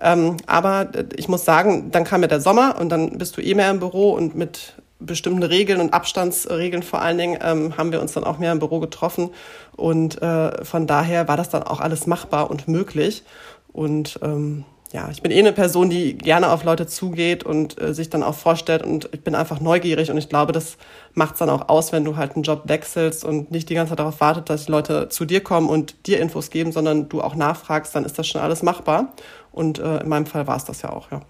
[0.00, 3.40] Ähm, aber äh, ich muss sagen, dann kam ja der Sommer und dann bist du
[3.40, 7.90] eh mehr im Büro und mit bestimmten Regeln und Abstandsregeln vor allen Dingen ähm, haben
[7.90, 9.30] wir uns dann auch mehr im Büro getroffen
[9.74, 13.24] und äh, von daher war das dann auch alles machbar und möglich.
[13.72, 17.94] Und ähm, ja, ich bin eh eine Person, die gerne auf Leute zugeht und äh,
[17.94, 20.78] sich dann auch vorstellt und ich bin einfach neugierig und ich glaube, das
[21.14, 23.90] macht es dann auch aus, wenn du halt einen Job wechselst und nicht die ganze
[23.90, 27.36] Zeit darauf wartet, dass Leute zu dir kommen und dir Infos geben, sondern du auch
[27.36, 29.12] nachfragst, dann ist das schon alles machbar.
[29.52, 31.22] Und äh, in meinem Fall war es das ja auch, ja.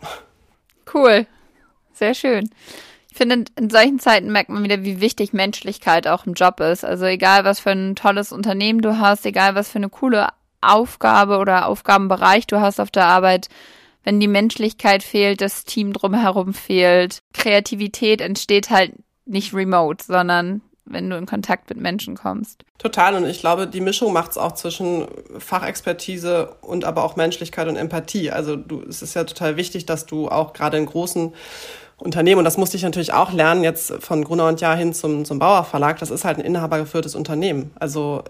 [0.92, 1.26] Cool.
[1.92, 2.50] Sehr schön.
[3.10, 6.84] Ich finde, in solchen Zeiten merkt man wieder, wie wichtig Menschlichkeit auch im Job ist.
[6.84, 10.28] Also egal, was für ein tolles Unternehmen du hast, egal, was für eine coole
[10.60, 13.48] Aufgabe oder Aufgabenbereich du hast auf der Arbeit,
[14.04, 18.92] wenn die Menschlichkeit fehlt, das Team drumherum fehlt, Kreativität entsteht halt
[19.26, 22.64] nicht remote, sondern wenn du in Kontakt mit Menschen kommst.
[22.78, 23.14] Total.
[23.14, 25.06] Und ich glaube, die Mischung macht es auch zwischen
[25.38, 28.30] Fachexpertise und aber auch Menschlichkeit und Empathie.
[28.30, 31.32] Also du, es ist ja total wichtig, dass du auch gerade in großen
[31.98, 35.26] Unternehmen, und das musste ich natürlich auch lernen, jetzt von Gruner und Jahr hin zum,
[35.26, 37.72] zum Bauer Verlag, das ist halt ein inhabergeführtes Unternehmen.
[37.78, 38.24] Also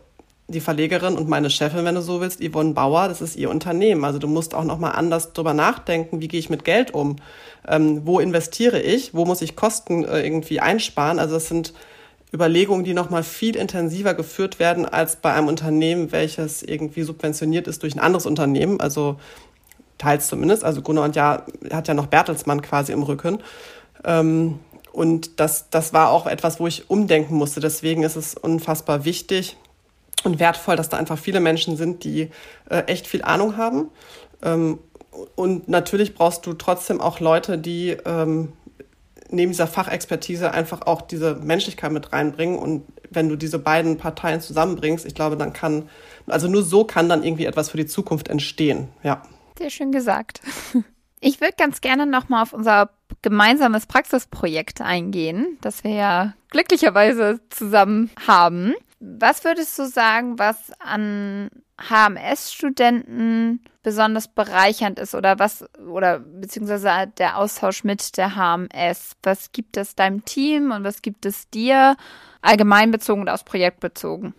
[0.50, 4.04] die Verlegerin und meine Chefin, wenn du so willst, Yvonne Bauer, das ist ihr Unternehmen.
[4.04, 7.16] Also du musst auch nochmal anders drüber nachdenken, wie gehe ich mit Geld um?
[7.66, 9.14] Ähm, wo investiere ich?
[9.14, 11.18] Wo muss ich Kosten äh, irgendwie einsparen?
[11.18, 11.72] Also das sind
[12.32, 17.82] Überlegungen, die nochmal viel intensiver geführt werden als bei einem Unternehmen, welches irgendwie subventioniert ist
[17.82, 18.80] durch ein anderes Unternehmen.
[18.80, 19.16] Also
[19.98, 20.64] teils zumindest.
[20.64, 23.38] Also Gunnar und Ja hat ja noch Bertelsmann quasi im Rücken.
[24.04, 24.58] Ähm,
[24.92, 27.60] und das, das war auch etwas, wo ich umdenken musste.
[27.60, 29.56] Deswegen ist es unfassbar wichtig,
[30.24, 32.30] und wertvoll, dass da einfach viele Menschen sind, die
[32.68, 33.90] äh, echt viel Ahnung haben.
[34.42, 34.78] Ähm,
[35.34, 38.52] und natürlich brauchst du trotzdem auch Leute, die ähm,
[39.30, 42.58] neben dieser Fachexpertise einfach auch diese Menschlichkeit mit reinbringen.
[42.58, 45.88] Und wenn du diese beiden Parteien zusammenbringst, ich glaube, dann kann,
[46.26, 48.88] also nur so kann dann irgendwie etwas für die Zukunft entstehen.
[49.02, 49.22] Ja.
[49.58, 50.40] Sehr schön gesagt.
[51.22, 52.88] Ich würde ganz gerne nochmal auf unser
[53.20, 58.72] gemeinsames Praxisprojekt eingehen, das wir ja glücklicherweise zusammen haben.
[59.00, 67.38] Was würdest du sagen, was an HMS-Studenten besonders bereichernd ist oder was oder beziehungsweise der
[67.38, 69.16] Austausch mit der HMS?
[69.22, 71.96] Was gibt es deinem Team und was gibt es dir
[72.42, 74.34] allgemein bezogen und aus Projekt bezogen?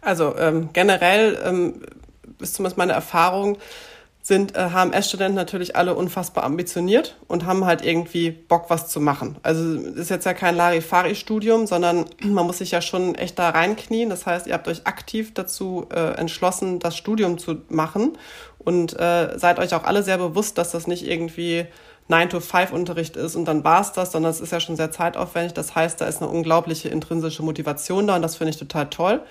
[0.00, 1.82] Also ähm, generell ähm,
[2.40, 3.58] ist zumindest meine Erfahrung,
[4.30, 9.36] sind äh, HMS-Studenten natürlich alle unfassbar ambitioniert und haben halt irgendwie Bock, was zu machen.
[9.42, 14.08] Also ist jetzt ja kein Larifari-Studium, sondern man muss sich ja schon echt da reinknien.
[14.08, 18.12] Das heißt, ihr habt euch aktiv dazu äh, entschlossen, das Studium zu machen
[18.58, 21.66] und äh, seid euch auch alle sehr bewusst, dass das nicht irgendwie
[22.08, 25.54] 9-to-5-Unterricht ist und dann war's das, sondern es ist ja schon sehr zeitaufwendig.
[25.54, 29.22] Das heißt, da ist eine unglaubliche intrinsische Motivation da und das finde ich total toll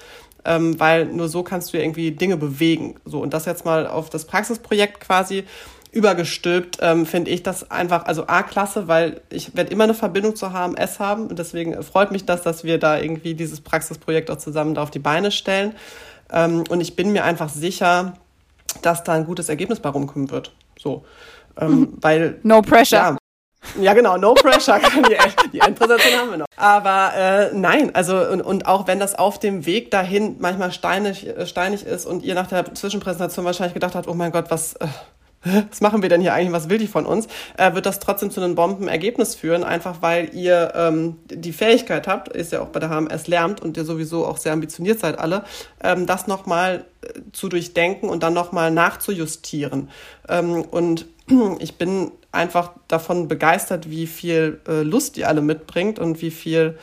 [0.46, 2.96] ähm, weil nur so kannst du irgendwie Dinge bewegen.
[3.06, 5.44] So und das jetzt mal auf das Praxisprojekt quasi
[5.92, 10.54] übergestülpt, ähm, finde ich das einfach, also A-Klasse, weil ich werde immer eine Verbindung zur
[10.54, 14.76] HMS haben und deswegen freut mich das, dass wir da irgendwie dieses Praxisprojekt auch zusammen
[14.76, 15.74] da auf die Beine stellen.
[16.32, 18.14] Ähm, und ich bin mir einfach sicher,
[18.84, 20.52] dass da ein gutes Ergebnis bei rumkommen wird.
[20.78, 21.06] So.
[21.60, 21.94] Ähm, mhm.
[22.02, 22.40] weil.
[22.44, 23.00] No pressure.
[23.00, 23.18] Ja,
[23.80, 24.80] ja, genau, no pressure.
[25.10, 26.46] die, die Endpräsentation haben wir noch.
[26.56, 31.28] Aber äh, nein, also und, und auch wenn das auf dem Weg dahin manchmal steinig,
[31.28, 34.74] äh, steinig ist und ihr nach der Zwischenpräsentation wahrscheinlich gedacht habt, oh mein Gott, was,
[34.74, 34.88] äh,
[35.44, 37.28] was machen wir denn hier eigentlich, was will die von uns,
[37.58, 42.30] äh, wird das trotzdem zu einem Bombenergebnis führen, einfach weil ihr ähm, die Fähigkeit habt,
[42.30, 45.44] ist ja auch bei der HMS lernt und ihr sowieso auch sehr ambitioniert seid alle,
[45.82, 49.90] ähm, das nochmal äh, zu durchdenken und dann nochmal nachzujustieren.
[50.28, 51.06] Ähm, und
[51.60, 56.78] ich bin einfach davon begeistert, wie viel äh, Lust ihr alle mitbringt und wie viel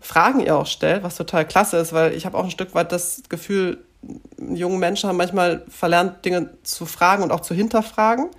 [0.00, 2.90] Fragen ihr auch stellt, was total klasse ist, weil ich habe auch ein Stück weit
[2.90, 3.78] das Gefühl,
[4.38, 8.30] junge Menschen haben manchmal verlernt, Dinge zu fragen und auch zu hinterfragen.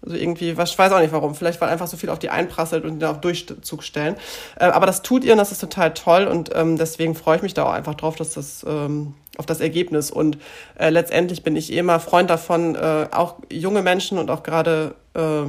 [0.00, 2.30] Also irgendwie, was, ich weiß auch nicht warum, vielleicht weil einfach so viel auf die
[2.30, 4.14] einprasselt und die auf Durchzug stellen.
[4.58, 7.42] Äh, aber das tut ihr und das ist total toll und ähm, deswegen freue ich
[7.42, 10.12] mich da auch einfach drauf, dass das ähm, auf das Ergebnis.
[10.12, 10.38] Und
[10.78, 14.94] äh, letztendlich bin ich eh immer Freund davon, äh, auch junge Menschen und auch gerade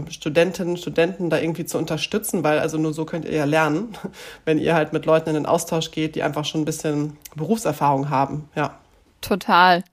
[0.09, 3.95] Studentinnen, Studenten da irgendwie zu unterstützen, weil also nur so könnt ihr ja lernen,
[4.45, 8.09] wenn ihr halt mit Leuten in den Austausch geht, die einfach schon ein bisschen Berufserfahrung
[8.09, 8.79] haben, ja.
[9.21, 9.83] Total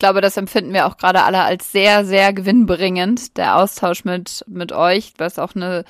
[0.00, 4.72] glaube, das empfinden wir auch gerade alle als sehr, sehr gewinnbringend, der Austausch mit, mit
[4.72, 5.84] euch, was auch eine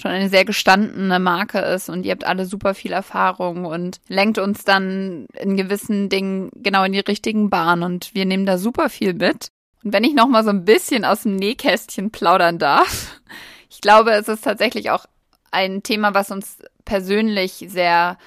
[0.00, 4.38] schon eine sehr gestandene Marke ist und ihr habt alle super viel Erfahrung und lenkt
[4.38, 8.90] uns dann in gewissen Dingen genau in die richtigen Bahnen und wir nehmen da super
[8.90, 9.48] viel mit.
[9.82, 13.20] Und wenn ich noch mal so ein bisschen aus dem Nähkästchen plaudern darf,
[13.68, 15.06] ich glaube, es ist tatsächlich auch
[15.50, 18.18] ein Thema, was uns persönlich sehr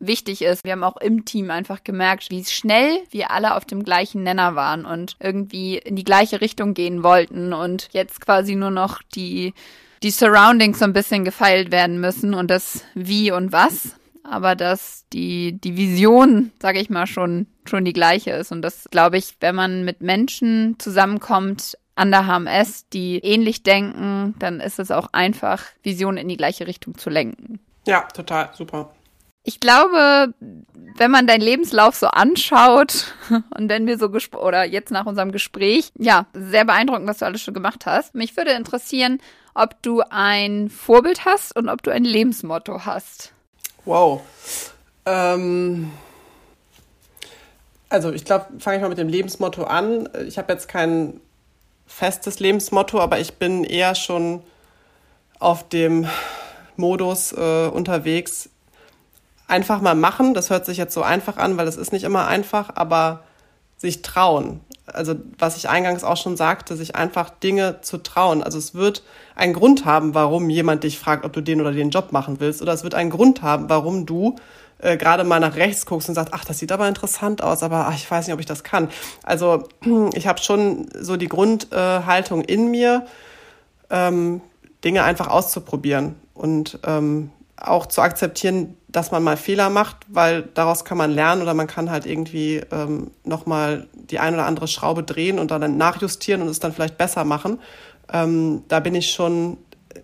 [0.00, 0.64] wichtig ist.
[0.64, 4.54] Wir haben auch im Team einfach gemerkt, wie schnell wir alle auf dem gleichen Nenner
[4.54, 9.54] waren und irgendwie in die gleiche Richtung gehen wollten und jetzt quasi nur noch die,
[10.02, 13.96] die Surroundings so ein bisschen gefeilt werden müssen und das Wie und Was.
[14.22, 18.52] Aber dass die, die Vision, sage ich mal, schon, schon die gleiche ist.
[18.52, 24.34] Und das glaube ich, wenn man mit Menschen zusammenkommt, an der HMS, die ähnlich denken,
[24.38, 27.60] dann ist es auch einfach, Visionen in die gleiche Richtung zu lenken.
[27.86, 28.90] Ja, total, super.
[29.42, 30.34] Ich glaube,
[30.96, 33.14] wenn man deinen Lebenslauf so anschaut
[33.56, 37.40] und wenn wir so oder jetzt nach unserem Gespräch, ja, sehr beeindruckend, was du alles
[37.42, 38.14] schon gemacht hast.
[38.14, 39.18] Mich würde interessieren,
[39.54, 43.32] ob du ein Vorbild hast und ob du ein Lebensmotto hast.
[43.84, 44.22] Wow.
[45.06, 45.90] Ähm,
[47.88, 50.08] also ich glaube, fange ich mal mit dem Lebensmotto an.
[50.26, 51.20] Ich habe jetzt kein
[51.86, 54.42] festes Lebensmotto, aber ich bin eher schon
[55.38, 56.06] auf dem
[56.76, 58.48] Modus äh, unterwegs,
[59.50, 60.34] einfach mal machen.
[60.34, 63.24] Das hört sich jetzt so einfach an, weil es ist nicht immer einfach, aber
[63.76, 64.60] sich trauen.
[64.86, 68.42] Also was ich eingangs auch schon sagte, sich einfach Dinge zu trauen.
[68.42, 69.02] Also es wird
[69.36, 72.60] einen Grund haben, warum jemand dich fragt, ob du den oder den Job machen willst.
[72.60, 74.36] Oder es wird einen Grund haben, warum du
[74.78, 77.86] äh, gerade mal nach rechts guckst und sagst, ach, das sieht aber interessant aus, aber
[77.88, 78.88] ach, ich weiß nicht, ob ich das kann.
[79.22, 79.68] Also
[80.14, 83.06] ich habe schon so die Grundhaltung äh, in mir,
[83.90, 84.40] ähm,
[84.84, 90.84] Dinge einfach auszuprobieren und ähm, auch zu akzeptieren, dass man mal Fehler macht, weil daraus
[90.84, 95.02] kann man lernen oder man kann halt irgendwie ähm, nochmal die ein oder andere Schraube
[95.02, 97.60] drehen und dann nachjustieren und es dann vielleicht besser machen.
[98.12, 99.58] Ähm, da bin ich schon,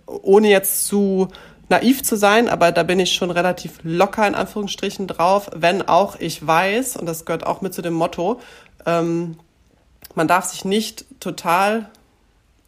[0.06, 1.28] ohne jetzt zu
[1.68, 6.16] naiv zu sein, aber da bin ich schon relativ locker in Anführungsstrichen drauf, wenn auch
[6.20, 8.40] ich weiß, und das gehört auch mit zu dem Motto,
[8.84, 9.36] ähm,
[10.14, 11.90] man darf sich nicht total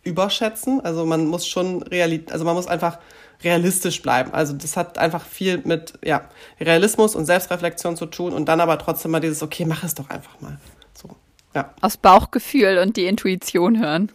[0.03, 0.81] überschätzen.
[0.85, 2.99] Also man muss schon realit, also man muss einfach
[3.43, 4.33] realistisch bleiben.
[4.33, 6.29] Also das hat einfach viel mit ja,
[6.61, 10.11] Realismus und Selbstreflexion zu tun und dann aber trotzdem mal dieses, okay, mach es doch
[10.11, 10.59] einfach mal.
[10.95, 11.11] So,
[11.55, 11.73] ja.
[11.81, 14.11] Aus Bauchgefühl und die Intuition hören.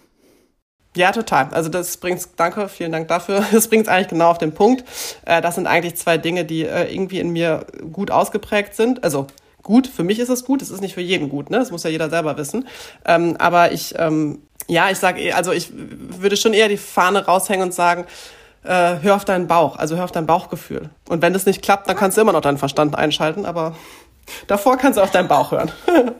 [0.95, 1.49] Ja, total.
[1.51, 3.43] Also das bringt, danke, vielen Dank dafür.
[3.51, 4.83] Das bringt es eigentlich genau auf den Punkt.
[5.25, 9.03] Äh, das sind eigentlich zwei Dinge, die äh, irgendwie in mir gut ausgeprägt sind.
[9.03, 9.27] Also
[9.63, 11.57] gut, für mich ist es gut, es ist nicht für jeden gut, ne?
[11.57, 12.67] Das muss ja jeder selber wissen.
[13.05, 17.65] Ähm, aber ich, ähm, ja, ich sage, also ich würde schon eher die Fahne raushängen
[17.65, 18.05] und sagen,
[18.63, 20.89] äh, hör auf deinen Bauch, also hör auf dein Bauchgefühl.
[21.09, 23.75] Und wenn das nicht klappt, dann kannst du immer noch deinen Verstand einschalten, aber
[24.47, 25.71] davor kannst du auf deinen Bauch hören.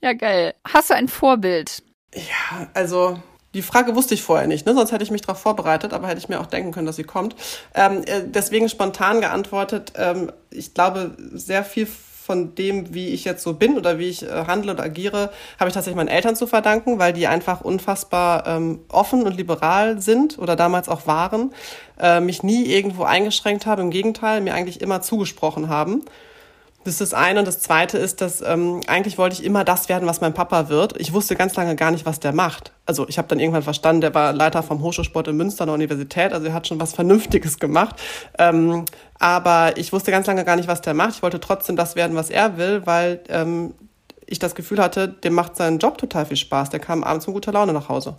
[0.00, 0.54] ja, geil.
[0.66, 1.82] Hast du ein Vorbild?
[2.14, 3.18] Ja, also
[3.54, 4.74] die Frage wusste ich vorher nicht, ne?
[4.74, 7.04] sonst hätte ich mich darauf vorbereitet, aber hätte ich mir auch denken können, dass sie
[7.04, 7.34] kommt.
[7.74, 11.86] Ähm, äh, deswegen spontan geantwortet, ähm, ich glaube, sehr viel
[12.28, 15.68] von dem, wie ich jetzt so bin oder wie ich äh, handle oder agiere, habe
[15.68, 20.38] ich tatsächlich meinen Eltern zu verdanken, weil die einfach unfassbar ähm, offen und liberal sind
[20.38, 21.54] oder damals auch waren,
[21.98, 26.04] äh, mich nie irgendwo eingeschränkt haben, im Gegenteil, mir eigentlich immer zugesprochen haben.
[26.88, 27.40] Das ist das eine.
[27.40, 30.70] Und das zweite ist, dass ähm, eigentlich wollte ich immer das werden, was mein Papa
[30.70, 30.98] wird.
[30.98, 32.72] Ich wusste ganz lange gar nicht, was der macht.
[32.86, 35.74] Also ich habe dann irgendwann verstanden, der war Leiter vom Hochschulsport in Münster an der
[35.74, 36.32] Universität.
[36.32, 37.96] Also er hat schon was Vernünftiges gemacht.
[38.38, 38.86] Ähm,
[39.18, 41.16] aber ich wusste ganz lange gar nicht, was der macht.
[41.16, 43.74] Ich wollte trotzdem das werden, was er will, weil ähm,
[44.24, 46.70] ich das Gefühl hatte, dem macht sein Job total viel Spaß.
[46.70, 48.16] Der kam abends mit guter Laune nach Hause.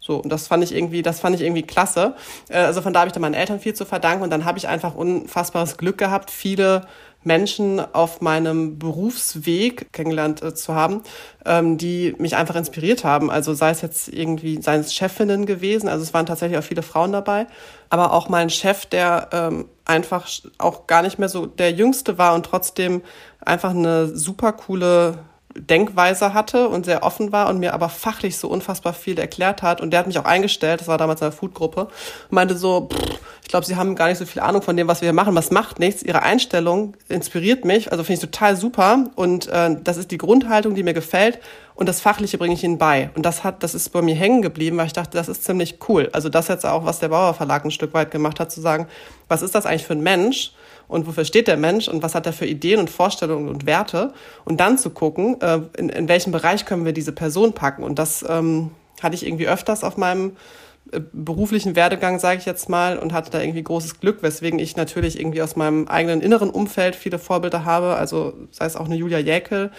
[0.00, 2.14] So, und das fand ich irgendwie, das fand ich irgendwie klasse.
[2.48, 4.56] Äh, also von da habe ich dann meinen Eltern viel zu verdanken und dann habe
[4.56, 6.82] ich einfach unfassbares Glück gehabt, viele
[7.24, 11.02] Menschen auf meinem Berufsweg kennengelernt äh, zu haben,
[11.44, 13.30] ähm, die mich einfach inspiriert haben.
[13.30, 16.82] Also sei es jetzt irgendwie, seien es Chefinnen gewesen, also es waren tatsächlich auch viele
[16.82, 17.46] Frauen dabei,
[17.90, 22.34] aber auch mein Chef, der ähm, einfach auch gar nicht mehr so der Jüngste war
[22.34, 23.02] und trotzdem
[23.40, 25.18] einfach eine super coole
[25.58, 29.80] Denkweise hatte und sehr offen war und mir aber fachlich so unfassbar viel erklärt hat.
[29.80, 33.18] Und der hat mich auch eingestellt, das war damals eine Foodgruppe, und meinte so, pff,
[33.42, 35.34] ich glaube, Sie haben gar nicht so viel Ahnung von dem, was wir hier machen.
[35.34, 36.02] Was macht nichts?
[36.02, 39.06] Ihre Einstellung inspiriert mich, also finde ich total super.
[39.14, 41.38] Und äh, das ist die Grundhaltung, die mir gefällt.
[41.74, 43.10] Und das Fachliche bringe ich Ihnen bei.
[43.14, 45.78] Und das hat, das ist bei mir hängen geblieben, weil ich dachte, das ist ziemlich
[45.88, 46.10] cool.
[46.12, 48.88] Also das jetzt auch, was der Bauer Verlag ein Stück weit gemacht hat, zu sagen,
[49.28, 50.52] was ist das eigentlich für ein Mensch?
[50.88, 54.12] Und wofür steht der Mensch und was hat er für Ideen und Vorstellungen und Werte
[54.44, 57.84] und dann zu gucken, äh, in, in welchem Bereich können wir diese Person packen.
[57.84, 58.70] Und das ähm,
[59.02, 60.36] hatte ich irgendwie öfters auf meinem
[60.90, 64.76] äh, beruflichen Werdegang, sage ich jetzt mal, und hatte da irgendwie großes Glück, weswegen ich
[64.76, 67.96] natürlich irgendwie aus meinem eigenen inneren Umfeld viele Vorbilder habe.
[67.96, 69.70] Also sei es auch eine Julia Jäkel,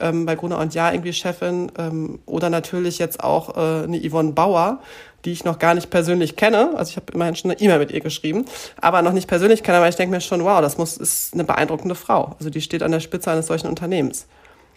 [0.00, 4.32] ähm, bei Gruner und Ja irgendwie Chefin ähm, oder natürlich jetzt auch äh, eine Yvonne
[4.32, 4.80] Bauer,
[5.24, 6.72] die ich noch gar nicht persönlich kenne.
[6.76, 8.44] Also ich habe immerhin schon eine E-Mail mit ihr geschrieben,
[8.80, 11.44] aber noch nicht persönlich kenne, aber ich denke mir schon, wow, das muss ist eine
[11.44, 12.36] beeindruckende Frau.
[12.38, 14.26] Also die steht an der Spitze eines solchen Unternehmens.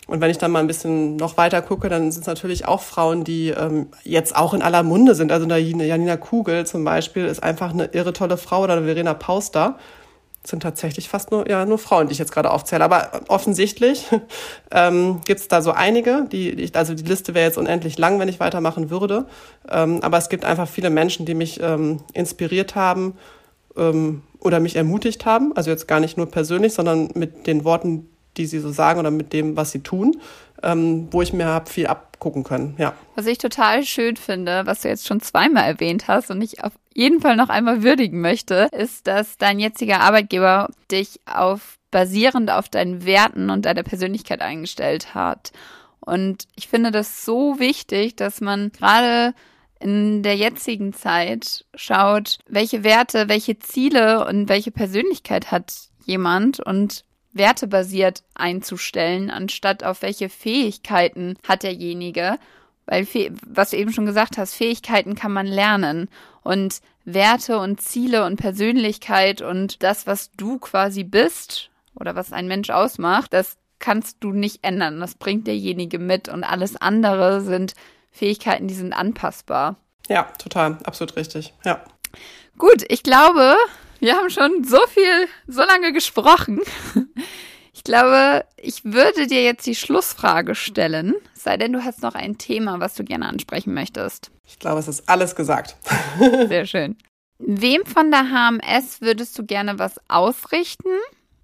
[0.07, 2.81] Und wenn ich dann mal ein bisschen noch weiter gucke, dann sind es natürlich auch
[2.81, 5.31] Frauen, die ähm, jetzt auch in aller Munde sind.
[5.31, 9.13] Also eine Janina Kugel zum Beispiel ist einfach eine irre tolle Frau oder eine Verena
[9.13, 9.77] Pauster
[10.45, 12.83] sind tatsächlich fast nur, ja, nur Frauen, die ich jetzt gerade aufzähle.
[12.83, 14.07] Aber offensichtlich
[14.71, 18.19] ähm, gibt es da so einige, die, die, also die Liste wäre jetzt unendlich lang,
[18.19, 19.25] wenn ich weitermachen würde.
[19.69, 23.17] Ähm, aber es gibt einfach viele Menschen, die mich ähm, inspiriert haben
[23.75, 25.55] ähm, oder mich ermutigt haben.
[25.55, 28.09] Also jetzt gar nicht nur persönlich, sondern mit den Worten,
[28.39, 30.19] die sie so sagen oder mit dem, was sie tun,
[30.63, 32.75] ähm, wo ich mir habe viel abgucken können.
[32.77, 32.93] Ja.
[33.15, 36.73] Was ich total schön finde, was du jetzt schon zweimal erwähnt hast und ich auf
[36.93, 42.69] jeden Fall noch einmal würdigen möchte, ist, dass dein jetziger Arbeitgeber dich auf basierend auf
[42.69, 45.51] deinen Werten und deiner Persönlichkeit eingestellt hat.
[45.99, 49.33] Und ich finde das so wichtig, dass man gerade
[49.79, 55.73] in der jetzigen Zeit schaut, welche Werte, welche Ziele und welche Persönlichkeit hat
[56.05, 62.37] jemand und wertebasiert einzustellen, anstatt auf welche Fähigkeiten hat derjenige.
[62.85, 63.07] Weil,
[63.45, 66.09] was du eben schon gesagt hast, Fähigkeiten kann man lernen.
[66.41, 72.47] Und Werte und Ziele und Persönlichkeit und das, was du quasi bist oder was ein
[72.47, 74.99] Mensch ausmacht, das kannst du nicht ändern.
[74.99, 76.29] Das bringt derjenige mit.
[76.29, 77.73] Und alles andere sind
[78.11, 79.77] Fähigkeiten, die sind anpassbar.
[80.07, 80.77] Ja, total.
[80.83, 81.53] Absolut richtig.
[81.63, 81.83] Ja.
[82.57, 83.55] Gut, ich glaube,
[83.99, 86.61] wir haben schon so viel, so lange gesprochen.
[87.71, 92.37] Ich glaube, ich würde dir jetzt die Schlussfrage stellen, sei denn du hast noch ein
[92.37, 94.31] Thema, was du gerne ansprechen möchtest.
[94.45, 95.77] Ich glaube, es ist alles gesagt.
[96.49, 96.97] Sehr schön.
[97.37, 100.89] Wem von der HMS würdest du gerne was ausrichten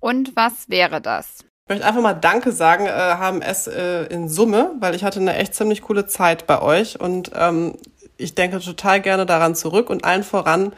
[0.01, 1.45] und was wäre das?
[1.67, 5.35] Ich möchte einfach mal Danke sagen, äh, HMS äh, in Summe, weil ich hatte eine
[5.35, 7.77] echt ziemlich coole Zeit bei euch und ähm,
[8.17, 10.73] ich denke total gerne daran zurück und allen voran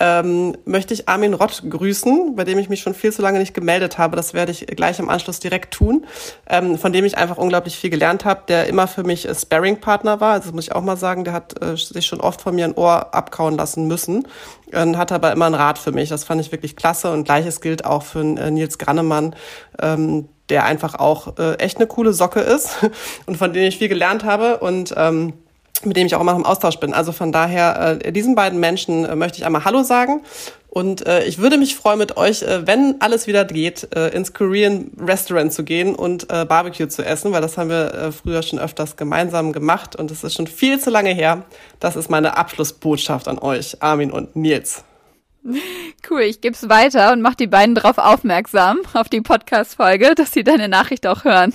[0.00, 3.54] ähm, möchte ich Armin Rott grüßen, bei dem ich mich schon viel zu lange nicht
[3.54, 4.16] gemeldet habe.
[4.16, 6.06] Das werde ich gleich im Anschluss direkt tun,
[6.48, 10.32] ähm, von dem ich einfach unglaublich viel gelernt habe, der immer für mich Sparring-Partner war.
[10.32, 12.74] Also muss ich auch mal sagen, der hat äh, sich schon oft von mir ein
[12.74, 14.26] Ohr abkauen lassen müssen
[14.72, 16.08] und hat aber immer einen Rat für mich.
[16.08, 19.34] Das fand ich wirklich klasse und gleiches gilt auch für äh, Nils Grannemann,
[19.80, 22.78] ähm, der einfach auch äh, echt eine coole Socke ist
[23.26, 25.34] und von dem ich viel gelernt habe und ähm,
[25.84, 26.94] mit dem ich auch immer im Austausch bin.
[26.94, 30.22] Also von daher, äh, diesen beiden Menschen äh, möchte ich einmal Hallo sagen.
[30.70, 34.34] Und äh, ich würde mich freuen, mit euch, äh, wenn alles wieder geht, äh, ins
[34.34, 38.42] Korean Restaurant zu gehen und äh, Barbecue zu essen, weil das haben wir äh, früher
[38.42, 41.44] schon öfters gemeinsam gemacht und es ist schon viel zu lange her.
[41.80, 44.84] Das ist meine Abschlussbotschaft an euch, Armin und Nils.
[46.08, 50.32] Cool, ich gebe es weiter und mach die beiden darauf aufmerksam, auf die Podcast-Folge, dass
[50.32, 51.54] sie deine Nachricht auch hören.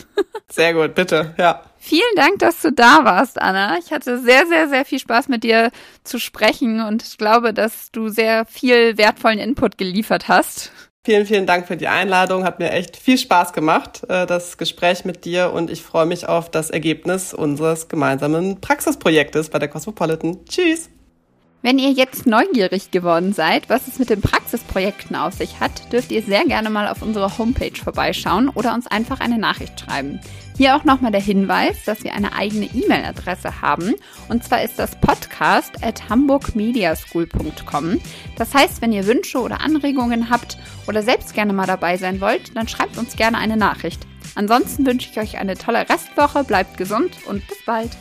[0.49, 1.61] Sehr gut, bitte, ja.
[1.85, 3.77] Vielen Dank, dass du da warst, Anna.
[3.77, 5.69] Ich hatte sehr, sehr, sehr viel Spaß mit dir
[6.05, 10.71] zu sprechen und ich glaube, dass du sehr viel wertvollen Input geliefert hast.
[11.03, 12.45] Vielen, vielen Dank für die Einladung.
[12.45, 16.25] Hat mir echt viel Spaß gemacht, äh, das Gespräch mit dir und ich freue mich
[16.25, 20.45] auf das Ergebnis unseres gemeinsamen Praxisprojektes bei der Cosmopolitan.
[20.45, 20.89] Tschüss!
[21.63, 26.13] Wenn ihr jetzt neugierig geworden seid, was es mit den Praxisprojekten auf sich hat, dürft
[26.13, 30.21] ihr sehr gerne mal auf unserer Homepage vorbeischauen oder uns einfach eine Nachricht schreiben.
[30.55, 33.95] Hier auch nochmal der Hinweis, dass wir eine eigene E-Mail-Adresse haben.
[34.29, 37.99] Und zwar ist das podcast at hamburgmediaschool.com.
[38.37, 42.55] Das heißt, wenn ihr Wünsche oder Anregungen habt oder selbst gerne mal dabei sein wollt,
[42.55, 44.05] dann schreibt uns gerne eine Nachricht.
[44.35, 47.91] Ansonsten wünsche ich euch eine tolle Restwoche, bleibt gesund und bis bald.